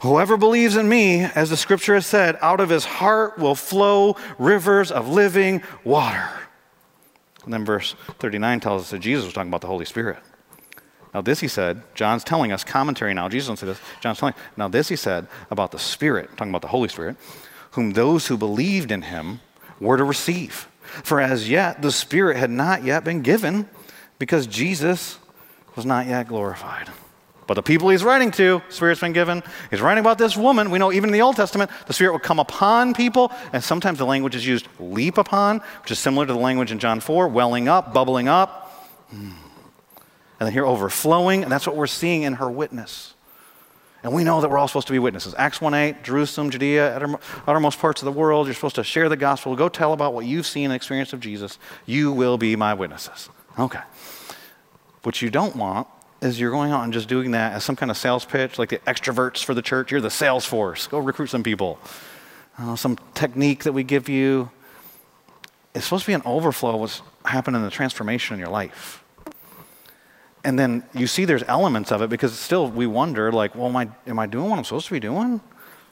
[0.02, 4.16] Whoever believes in me, as the scripture has said, out of his heart will flow
[4.36, 6.28] rivers of living water.
[7.44, 10.18] And then verse 39 tells us that Jesus was talking about the Holy Spirit.
[11.14, 14.66] Now, this he said, John's telling us, commentary now, Jesus said this, John's telling, now
[14.66, 17.16] this he said about the Spirit, talking about the Holy Spirit,
[17.72, 19.40] whom those who believed in him
[19.78, 20.68] were to receive.
[21.04, 23.68] For as yet the Spirit had not yet been given
[24.18, 25.18] because Jesus
[25.76, 26.90] was not yet glorified.
[27.46, 29.42] But the people he's writing to, Spirit's been given.
[29.70, 30.70] He's writing about this woman.
[30.70, 33.98] We know even in the Old Testament, the Spirit would come upon people, and sometimes
[33.98, 37.28] the language is used leap upon, which is similar to the language in John 4,
[37.28, 38.70] welling up, bubbling up.
[39.10, 39.32] Hmm.
[40.38, 43.14] And then here overflowing, and that's what we're seeing in her witness.
[44.04, 45.34] And we know that we're all supposed to be witnesses.
[45.38, 49.16] Acts 1 8, Jerusalem, Judea, uttermost parts of the world, you're supposed to share the
[49.16, 49.54] gospel.
[49.54, 51.58] Go tell about what you've seen and experienced of Jesus.
[51.86, 53.30] You will be my witnesses.
[53.58, 53.80] Okay.
[55.02, 55.86] What you don't want
[56.22, 58.70] is you're going out and just doing that as some kind of sales pitch, like
[58.70, 59.90] the extroverts for the church.
[59.90, 60.86] You're the sales force.
[60.86, 61.78] Go recruit some people.
[62.58, 64.50] Uh, some technique that we give you.
[65.74, 69.02] It's supposed to be an overflow of what's happening in the transformation in your life
[70.44, 73.76] and then you see there's elements of it because still we wonder like well am
[73.76, 75.40] I, am I doing what i'm supposed to be doing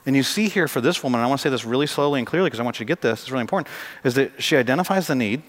[0.07, 2.27] and you see here for this woman i want to say this really slowly and
[2.27, 3.69] clearly because i want you to get this it's really important
[4.05, 5.43] is that she identifies the need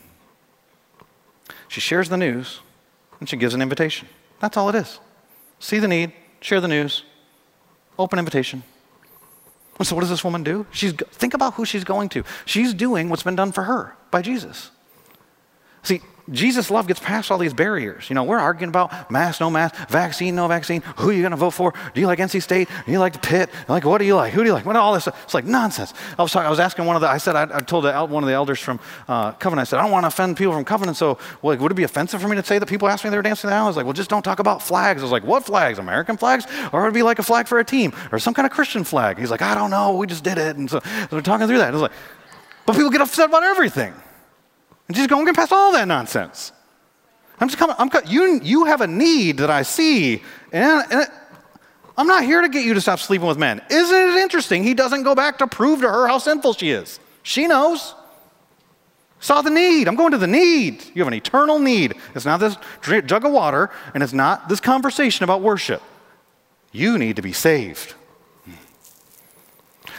[1.67, 2.59] she shares the news
[3.19, 4.07] and she gives an invitation
[4.41, 4.99] that's all it is.
[5.59, 7.03] See the need share the news
[7.97, 8.63] open invitation.
[9.83, 10.65] So what does this woman do?
[10.71, 12.23] She's think about who she's going to.
[12.45, 14.71] She's doing what's been done for her by jesus.
[15.83, 16.01] See
[16.31, 18.09] Jesus' love gets past all these barriers.
[18.09, 20.81] You know, we're arguing about mask, no mask, vaccine, no vaccine.
[20.97, 21.73] Who are you going to vote for?
[21.93, 22.69] Do you like NC State?
[22.85, 23.49] Do you like the Pitt?
[23.67, 24.33] Like, what do you like?
[24.33, 24.65] Who do you like?
[24.65, 25.03] What all this?
[25.03, 25.23] Stuff?
[25.23, 25.93] It's like nonsense.
[26.17, 27.09] I was, talking, I was asking one of the.
[27.09, 29.67] I said I, I told the, one of the elders from uh, Covenant.
[29.67, 30.97] I said I don't want to offend people from Covenant.
[30.97, 33.17] So, like, would it be offensive for me to say that people asked me they
[33.17, 33.65] were dancing aisle?
[33.65, 35.01] I was like, well, just don't talk about flags.
[35.01, 35.79] I was like, what flags?
[35.79, 38.45] American flags, or would it be like a flag for a team, or some kind
[38.45, 39.17] of Christian flag?
[39.19, 39.97] He's like, I don't know.
[39.97, 41.69] We just did it, and so, so we're talking through that.
[41.69, 41.91] I was like,
[42.65, 43.93] but people get upset about everything.
[44.91, 46.51] And just go and get past all that nonsense.
[47.39, 50.21] I'm just coming, I'm, you, you have a need that I see,
[50.51, 51.07] and, and
[51.97, 53.61] I'm not here to get you to stop sleeping with men.
[53.69, 54.65] Isn't it interesting?
[54.65, 56.99] He doesn't go back to prove to her how sinful she is.
[57.23, 57.95] She knows.
[59.21, 59.87] Saw the need.
[59.87, 60.83] I'm going to the need.
[60.93, 61.93] You have an eternal need.
[62.13, 65.81] It's not this jug of water, and it's not this conversation about worship.
[66.73, 67.93] You need to be saved.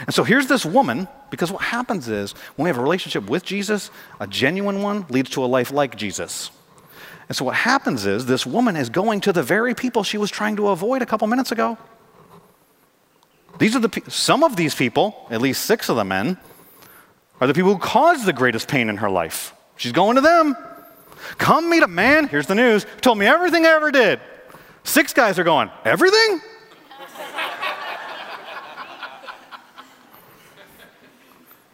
[0.00, 3.44] And so here's this woman, because what happens is when we have a relationship with
[3.44, 3.90] Jesus,
[4.20, 6.50] a genuine one leads to a life like Jesus.
[7.28, 10.30] And so what happens is this woman is going to the very people she was
[10.30, 11.78] trying to avoid a couple minutes ago.
[13.58, 16.36] These are the some of these people, at least six of the men,
[17.40, 19.54] are the people who caused the greatest pain in her life.
[19.76, 20.56] She's going to them.
[21.38, 24.20] Come meet a man, here's the news, told me everything I ever did.
[24.84, 26.40] Six guys are going, everything?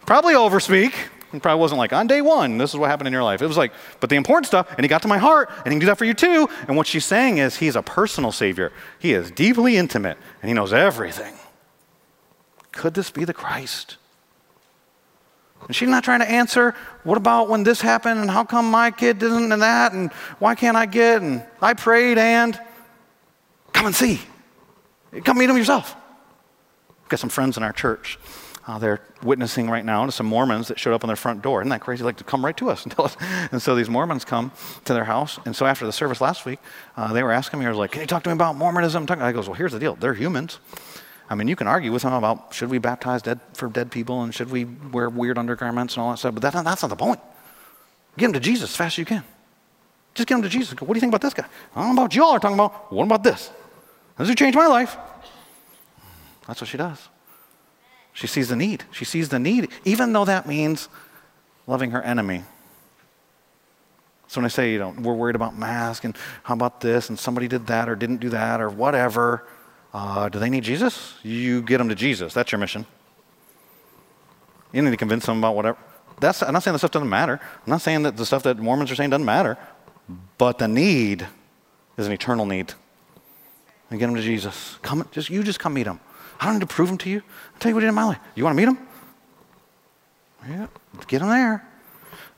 [0.09, 0.95] Probably overspeak.
[1.35, 3.43] It probably wasn't like, on day one, this is what happened in your life.
[3.43, 5.73] It was like, but the important stuff, and he got to my heart, and he
[5.73, 6.49] can do that for you too.
[6.67, 8.73] And what she's saying is, he's a personal Savior.
[8.99, 11.35] He is deeply intimate, and he knows everything.
[12.73, 13.99] Could this be the Christ?
[15.67, 18.91] And she's not trying to answer, what about when this happened, and how come my
[18.91, 22.59] kid didn't, and that, and why can't I get, and I prayed, and
[23.75, 24.23] come and see.
[25.23, 25.95] Come meet him yourself.
[27.03, 28.19] We've got some friends in our church
[28.69, 31.63] uh, they're witnessing right now to some Mormons that showed up on their front door.
[31.63, 32.05] Isn't that crazy?
[32.05, 33.17] Like to come right to us and tell us.
[33.51, 34.53] And so these Mormons come
[34.85, 35.39] to their house.
[35.47, 36.59] And so after the service last week,
[36.95, 39.07] uh, they were asking me, I was like, Can you talk to me about Mormonism?
[39.09, 39.95] I goes, Well, here's the deal.
[39.95, 40.59] They're humans.
[41.31, 44.23] I mean, you can argue with them about should we baptize dead for dead people
[44.23, 46.97] and should we wear weird undergarments and all that stuff, but that, that's not the
[46.97, 47.21] point.
[48.19, 49.25] Get them to Jesus as fast as you can.
[50.15, 50.79] Just get them to Jesus.
[50.79, 51.47] What do you think about this guy?
[51.75, 52.93] I don't know about y'all are talking about.
[52.93, 53.51] What about this?
[54.19, 54.97] This has changed my life.
[56.47, 57.09] That's what she does.
[58.19, 58.83] She sees the need.
[58.91, 60.89] She sees the need, even though that means
[61.69, 62.43] loving her enemy.
[64.27, 67.17] So when I say, you know, we're worried about mask and how about this and
[67.17, 69.47] somebody did that or didn't do that or whatever,
[69.95, 71.15] uh, do they need Jesus?
[71.23, 72.35] You get them to Jesus.
[72.35, 72.87] That's your mission.
[74.73, 75.79] You need to convince them about whatever.
[76.19, 77.39] That's, I'm not saying the stuff doesn't matter.
[77.41, 79.57] I'm not saying that the stuff that Mormons are saying doesn't matter.
[80.39, 81.25] But the need
[81.97, 82.75] is an eternal need.
[83.91, 84.77] And get them to Jesus.
[84.83, 86.01] Come, just you just come meet them.
[86.41, 87.23] I don't need to prove them to you.
[87.59, 88.19] Tell you what he did in my life.
[88.35, 88.89] You want to meet him?
[90.49, 90.67] Yeah,
[91.07, 91.65] get him there.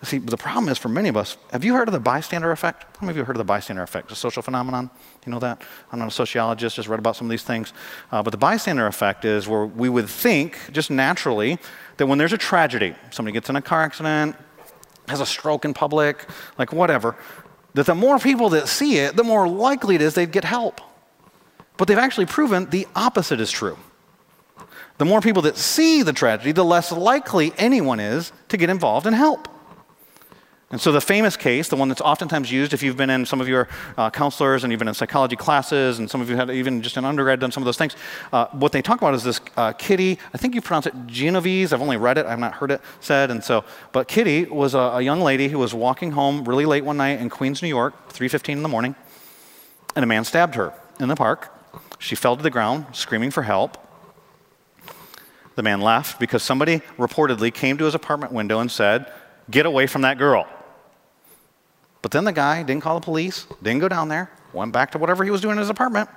[0.03, 2.85] See, the problem is for many of us, have you heard of the bystander effect?
[2.99, 4.11] How many of you heard of the bystander effect?
[4.11, 4.89] It's a social phenomenon.
[5.27, 5.61] You know that?
[5.93, 7.75] I'm not a sociologist, just read about some of these things.
[8.11, 11.59] Uh, but the bystander effect is where we would think, just naturally,
[11.99, 14.37] that when there's a tragedy, somebody gets in a car accident,
[15.07, 17.15] has a stroke in public, like whatever,
[17.75, 20.81] that the more people that see it, the more likely it is they'd get help.
[21.77, 23.77] But they've actually proven the opposite is true.
[25.01, 29.07] The more people that see the tragedy, the less likely anyone is to get involved
[29.07, 29.49] and help.
[30.71, 33.41] And so, the famous case, the one that's oftentimes used if you've been in some
[33.41, 36.51] of your uh, counselors and you've been in psychology classes, and some of you have
[36.51, 37.97] even just in undergrad done some of those things,
[38.35, 41.73] uh, what they talk about is this uh, Kitty, I think you pronounce it Genovese,
[41.73, 43.31] I've only read it, I've not heard it said.
[43.31, 46.85] And so, but Kitty was a, a young lady who was walking home really late
[46.85, 48.95] one night in Queens, New York, 3.15 in the morning,
[49.97, 51.51] and a man stabbed her in the park.
[51.99, 53.87] She fell to the ground, screaming for help.
[55.61, 59.13] The man left because somebody reportedly came to his apartment window and said,
[59.51, 60.49] Get away from that girl.
[62.01, 64.99] But then the guy didn't call the police, didn't go down there, went back to
[64.99, 66.09] whatever he was doing in his apartment,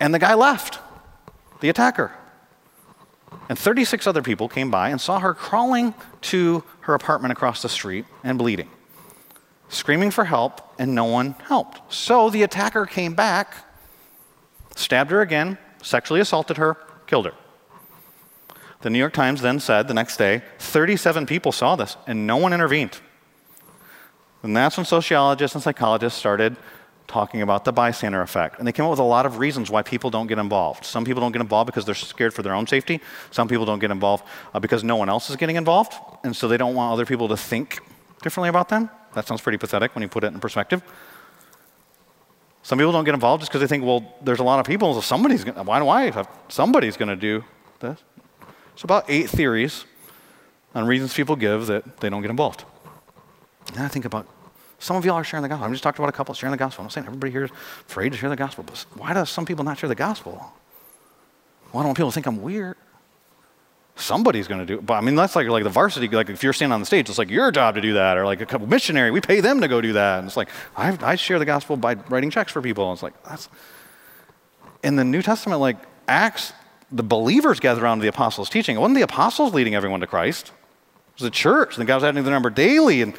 [0.00, 0.80] and the guy left,
[1.60, 2.12] the attacker.
[3.48, 5.94] And 36 other people came by and saw her crawling
[6.32, 8.68] to her apartment across the street and bleeding,
[9.70, 11.90] screaming for help, and no one helped.
[11.90, 13.54] So the attacker came back,
[14.74, 16.76] stabbed her again, sexually assaulted her,
[17.06, 17.32] killed her.
[18.86, 22.36] The New York Times then said the next day 37 people saw this and no
[22.36, 23.00] one intervened.
[24.44, 26.56] And that's when sociologists and psychologists started
[27.08, 28.60] talking about the bystander effect.
[28.60, 30.84] And they came up with a lot of reasons why people don't get involved.
[30.84, 33.00] Some people don't get involved because they're scared for their own safety.
[33.32, 34.22] Some people don't get involved
[34.54, 35.94] uh, because no one else is getting involved.
[36.22, 37.80] And so they don't want other people to think
[38.22, 38.88] differently about them.
[39.14, 40.80] That sounds pretty pathetic when you put it in perspective.
[42.62, 44.94] Some people don't get involved just because they think, well, there's a lot of people,
[44.94, 47.42] so somebody's to, why do I somebody's going to do
[47.80, 47.98] this?
[48.76, 49.86] It's about eight theories
[50.74, 52.64] on reasons people give that they don't get involved.
[53.74, 54.28] And I think about
[54.78, 55.64] some of y'all are sharing the gospel.
[55.64, 56.82] I'm just talking about a couple sharing the gospel.
[56.82, 57.50] I'm not saying everybody here is
[57.88, 60.52] afraid to share the gospel, but why do some people not share the gospel?
[61.72, 62.76] Why don't people think I'm weird?
[63.94, 64.84] Somebody's going to do it.
[64.84, 67.08] But I mean, that's like, like the varsity, like if you're standing on the stage,
[67.08, 68.18] it's like your job to do that.
[68.18, 70.18] Or like a couple missionary, we pay them to go do that.
[70.18, 72.90] And it's like, I, I share the gospel by writing checks for people.
[72.90, 73.48] And it's like, that's.
[74.82, 76.52] In the New Testament, like Acts
[76.90, 78.76] the believers gathered around the apostles' teaching.
[78.76, 80.48] It wasn't the apostles leading everyone to Christ.
[80.48, 81.76] It was the church.
[81.76, 83.02] And the God was adding the number daily.
[83.02, 83.14] And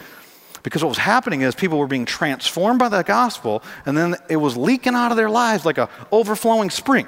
[0.63, 4.37] because what was happening is people were being transformed by the gospel, and then it
[4.37, 7.07] was leaking out of their lives like a overflowing spring.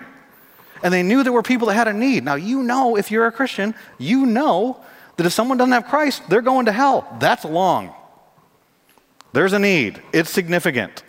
[0.84, 2.24] And they knew there were people that had a need.
[2.24, 4.80] Now, you know, if you're a Christian, you know
[5.18, 7.18] that if someone doesn't have Christ, they're going to hell.
[7.20, 7.94] That's long.
[9.34, 11.04] There's a need, it's significant.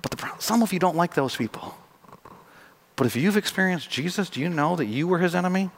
[0.00, 1.76] But the, some of you don't like those people.
[2.96, 5.70] But if you've experienced Jesus, do you know that you were his enemy?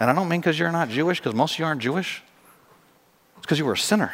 [0.00, 2.22] And I don't mean because you're not Jewish, because most of you aren't Jewish.
[3.36, 4.12] It's because you were a sinner.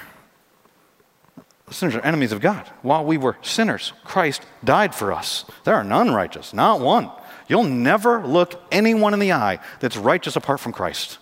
[1.71, 2.67] Sinners are enemies of God.
[2.83, 5.45] While we were sinners, Christ died for us.
[5.65, 7.11] There are none righteous, not one.
[7.47, 11.19] You'll never look anyone in the eye that's righteous apart from Christ.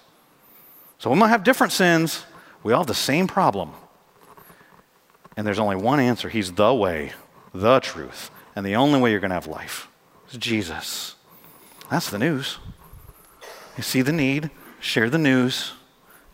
[0.98, 2.24] So we might have different sins,
[2.62, 3.72] we all have the same problem.
[5.36, 7.12] And there's only one answer He's the way,
[7.52, 9.88] the truth, and the only way you're going to have life
[10.30, 11.15] is Jesus.
[11.90, 12.58] That's the news.
[13.76, 15.72] You see the need, share the news,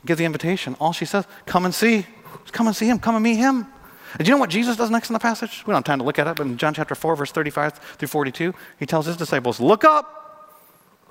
[0.07, 0.77] give the invitation.
[0.81, 2.07] All she says, come and see.
[2.53, 3.67] Come and see him, come and meet him.
[4.13, 5.63] And do you know what Jesus does next in the passage?
[5.67, 7.75] We don't have time to look at it, but in John chapter 4, verse 35
[7.75, 10.59] through 42, he tells his disciples, Look up,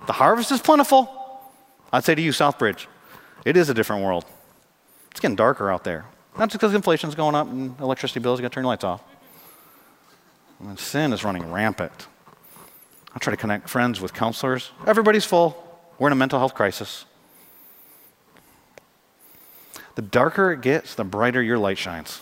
[0.05, 1.09] the harvest is plentiful.
[1.91, 2.85] I'd say to you, Southbridge,
[3.43, 4.25] it is a different world.
[5.09, 6.05] It's getting darker out there.
[6.37, 8.83] Not just because inflation's going up and electricity bills, you got to turn your lights
[8.83, 9.01] off.
[10.59, 12.07] And sin is running rampant.
[13.13, 14.71] I try to connect friends with counselors.
[14.87, 15.57] Everybody's full.
[15.99, 17.05] We're in a mental health crisis.
[19.95, 22.21] The darker it gets, the brighter your light shines.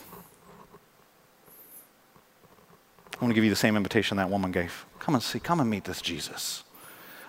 [3.14, 4.86] I want to give you the same invitation that woman gave.
[5.00, 6.64] Come and see, come and meet this Jesus.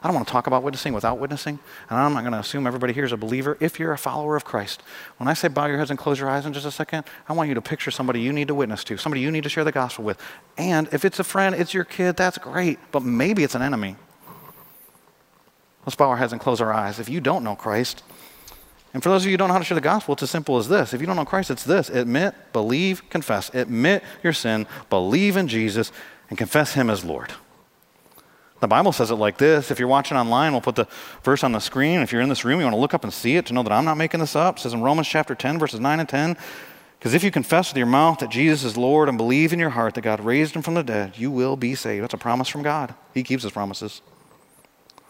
[0.03, 1.59] I don't want to talk about witnessing without witnessing,
[1.91, 4.35] and I'm not going to assume everybody here is a believer if you're a follower
[4.35, 4.83] of Christ.
[5.19, 7.35] When I say bow your heads and close your eyes in just a second, I
[7.35, 9.65] want you to picture somebody you need to witness to, somebody you need to share
[9.65, 10.19] the gospel with.
[10.57, 13.97] And if it's a friend, it's your kid, that's great, but maybe it's an enemy.
[15.85, 16.99] Let's bow our heads and close our eyes.
[16.99, 18.03] If you don't know Christ,
[18.93, 20.31] and for those of you who don't know how to share the gospel, it's as
[20.31, 20.95] simple as this.
[20.95, 23.51] If you don't know Christ, it's this admit, believe, confess.
[23.55, 25.93] Admit your sin, believe in Jesus,
[26.29, 27.33] and confess Him as Lord.
[28.61, 29.71] The Bible says it like this.
[29.71, 30.87] If you're watching online, we'll put the
[31.23, 32.01] verse on the screen.
[32.01, 33.63] If you're in this room, you want to look up and see it to know
[33.63, 34.59] that I'm not making this up.
[34.59, 36.37] It says in Romans chapter 10, verses 9 and 10,
[36.99, 39.71] because if you confess with your mouth that Jesus is Lord and believe in your
[39.71, 42.03] heart that God raised him from the dead, you will be saved.
[42.03, 42.95] That's a promise from God.
[43.15, 44.03] He keeps his promises.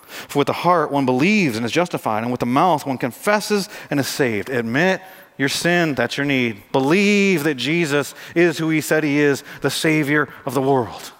[0.06, 3.68] For with the heart one believes and is justified, and with the mouth one confesses
[3.90, 4.48] and is saved.
[4.48, 5.02] Admit
[5.36, 6.62] your sin, that's your need.
[6.70, 11.12] Believe that Jesus is who he said he is, the Savior of the world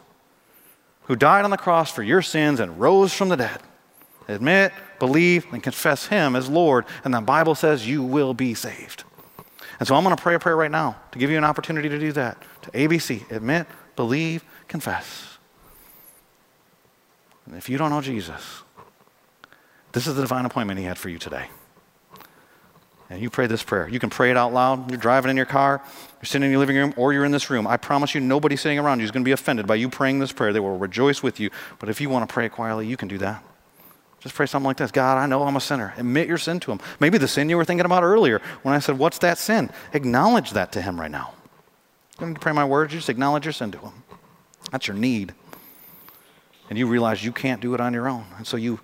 [1.11, 3.61] who died on the cross for your sins and rose from the dead.
[4.29, 9.03] Admit, believe, and confess him as Lord, and the Bible says you will be saved.
[9.81, 11.89] And so I'm going to pray a prayer right now to give you an opportunity
[11.89, 12.41] to do that.
[12.63, 15.39] To ABC, admit, believe, confess.
[17.45, 18.63] And if you don't know Jesus,
[19.91, 21.49] this is the divine appointment he had for you today
[23.11, 23.89] and you pray this prayer.
[23.89, 24.89] You can pray it out loud.
[24.89, 27.51] You're driving in your car, you're sitting in your living room, or you're in this
[27.51, 27.67] room.
[27.67, 30.21] I promise you, nobody sitting around you is going to be offended by you praying
[30.21, 30.53] this prayer.
[30.53, 31.51] They will rejoice with you.
[31.81, 33.45] But if you want to pray quietly, you can do that.
[34.21, 35.93] Just pray something like this God, I know I'm a sinner.
[35.97, 36.81] Admit your sin to Him.
[37.01, 39.71] Maybe the sin you were thinking about earlier when I said, What's that sin?
[39.93, 41.33] Acknowledge that to Him right now.
[42.13, 43.93] You don't need to pray my words, you just acknowledge your sin to Him.
[44.71, 45.35] That's your need.
[46.69, 48.27] And you realize you can't do it on your own.
[48.37, 48.79] And so you,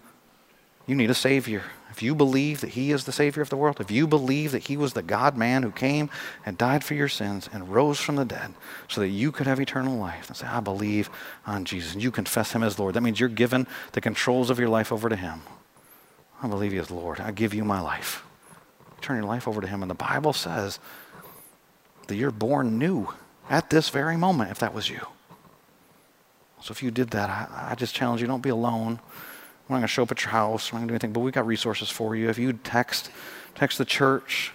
[0.86, 1.62] you need a Savior
[1.96, 4.64] if you believe that He is the Savior of the world, if you believe that
[4.64, 6.10] He was the God man who came
[6.44, 8.52] and died for your sins and rose from the dead
[8.86, 11.08] so that you could have eternal life, and say, I believe
[11.46, 14.58] on Jesus, and you confess Him as Lord, that means you're given the controls of
[14.58, 15.40] your life over to Him.
[16.42, 17.18] I believe He is Lord.
[17.18, 18.22] I give you my life.
[19.00, 19.80] Turn your life over to Him.
[19.80, 20.78] And the Bible says
[22.08, 23.08] that you're born new
[23.48, 25.00] at this very moment, if that was you.
[26.60, 29.00] So if you did that, I, I just challenge you don't be alone.
[29.68, 30.72] We're not going to show up at your house.
[30.72, 32.28] We're not going to do anything, but we've got resources for you.
[32.28, 33.10] If you text,
[33.54, 34.52] text the church,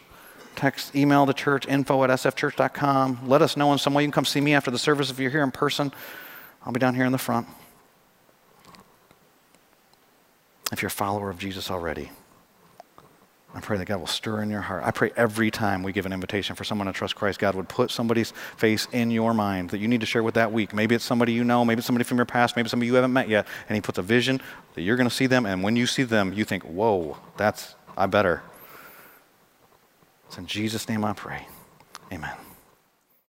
[0.56, 3.28] text, email the church, info at sfchurch.com.
[3.28, 4.04] Let us know in some way.
[4.04, 5.92] You can come see me after the service if you're here in person.
[6.66, 7.48] I'll be down here in the front.
[10.72, 12.10] If you're a follower of Jesus already,
[13.54, 14.84] I pray that God will stir in your heart.
[14.86, 17.68] I pray every time we give an invitation for someone to trust Christ, God would
[17.68, 20.74] put somebody's face in your mind that you need to share with that week.
[20.74, 23.12] Maybe it's somebody you know, maybe it's somebody from your past, maybe somebody you haven't
[23.12, 24.42] met yet, and He puts a vision
[24.76, 27.76] that you're going to see them, and when you see them, you think, whoa, that's,
[27.98, 28.42] I better.
[30.28, 31.46] It's in Jesus' name I pray.
[32.14, 32.51] Amen.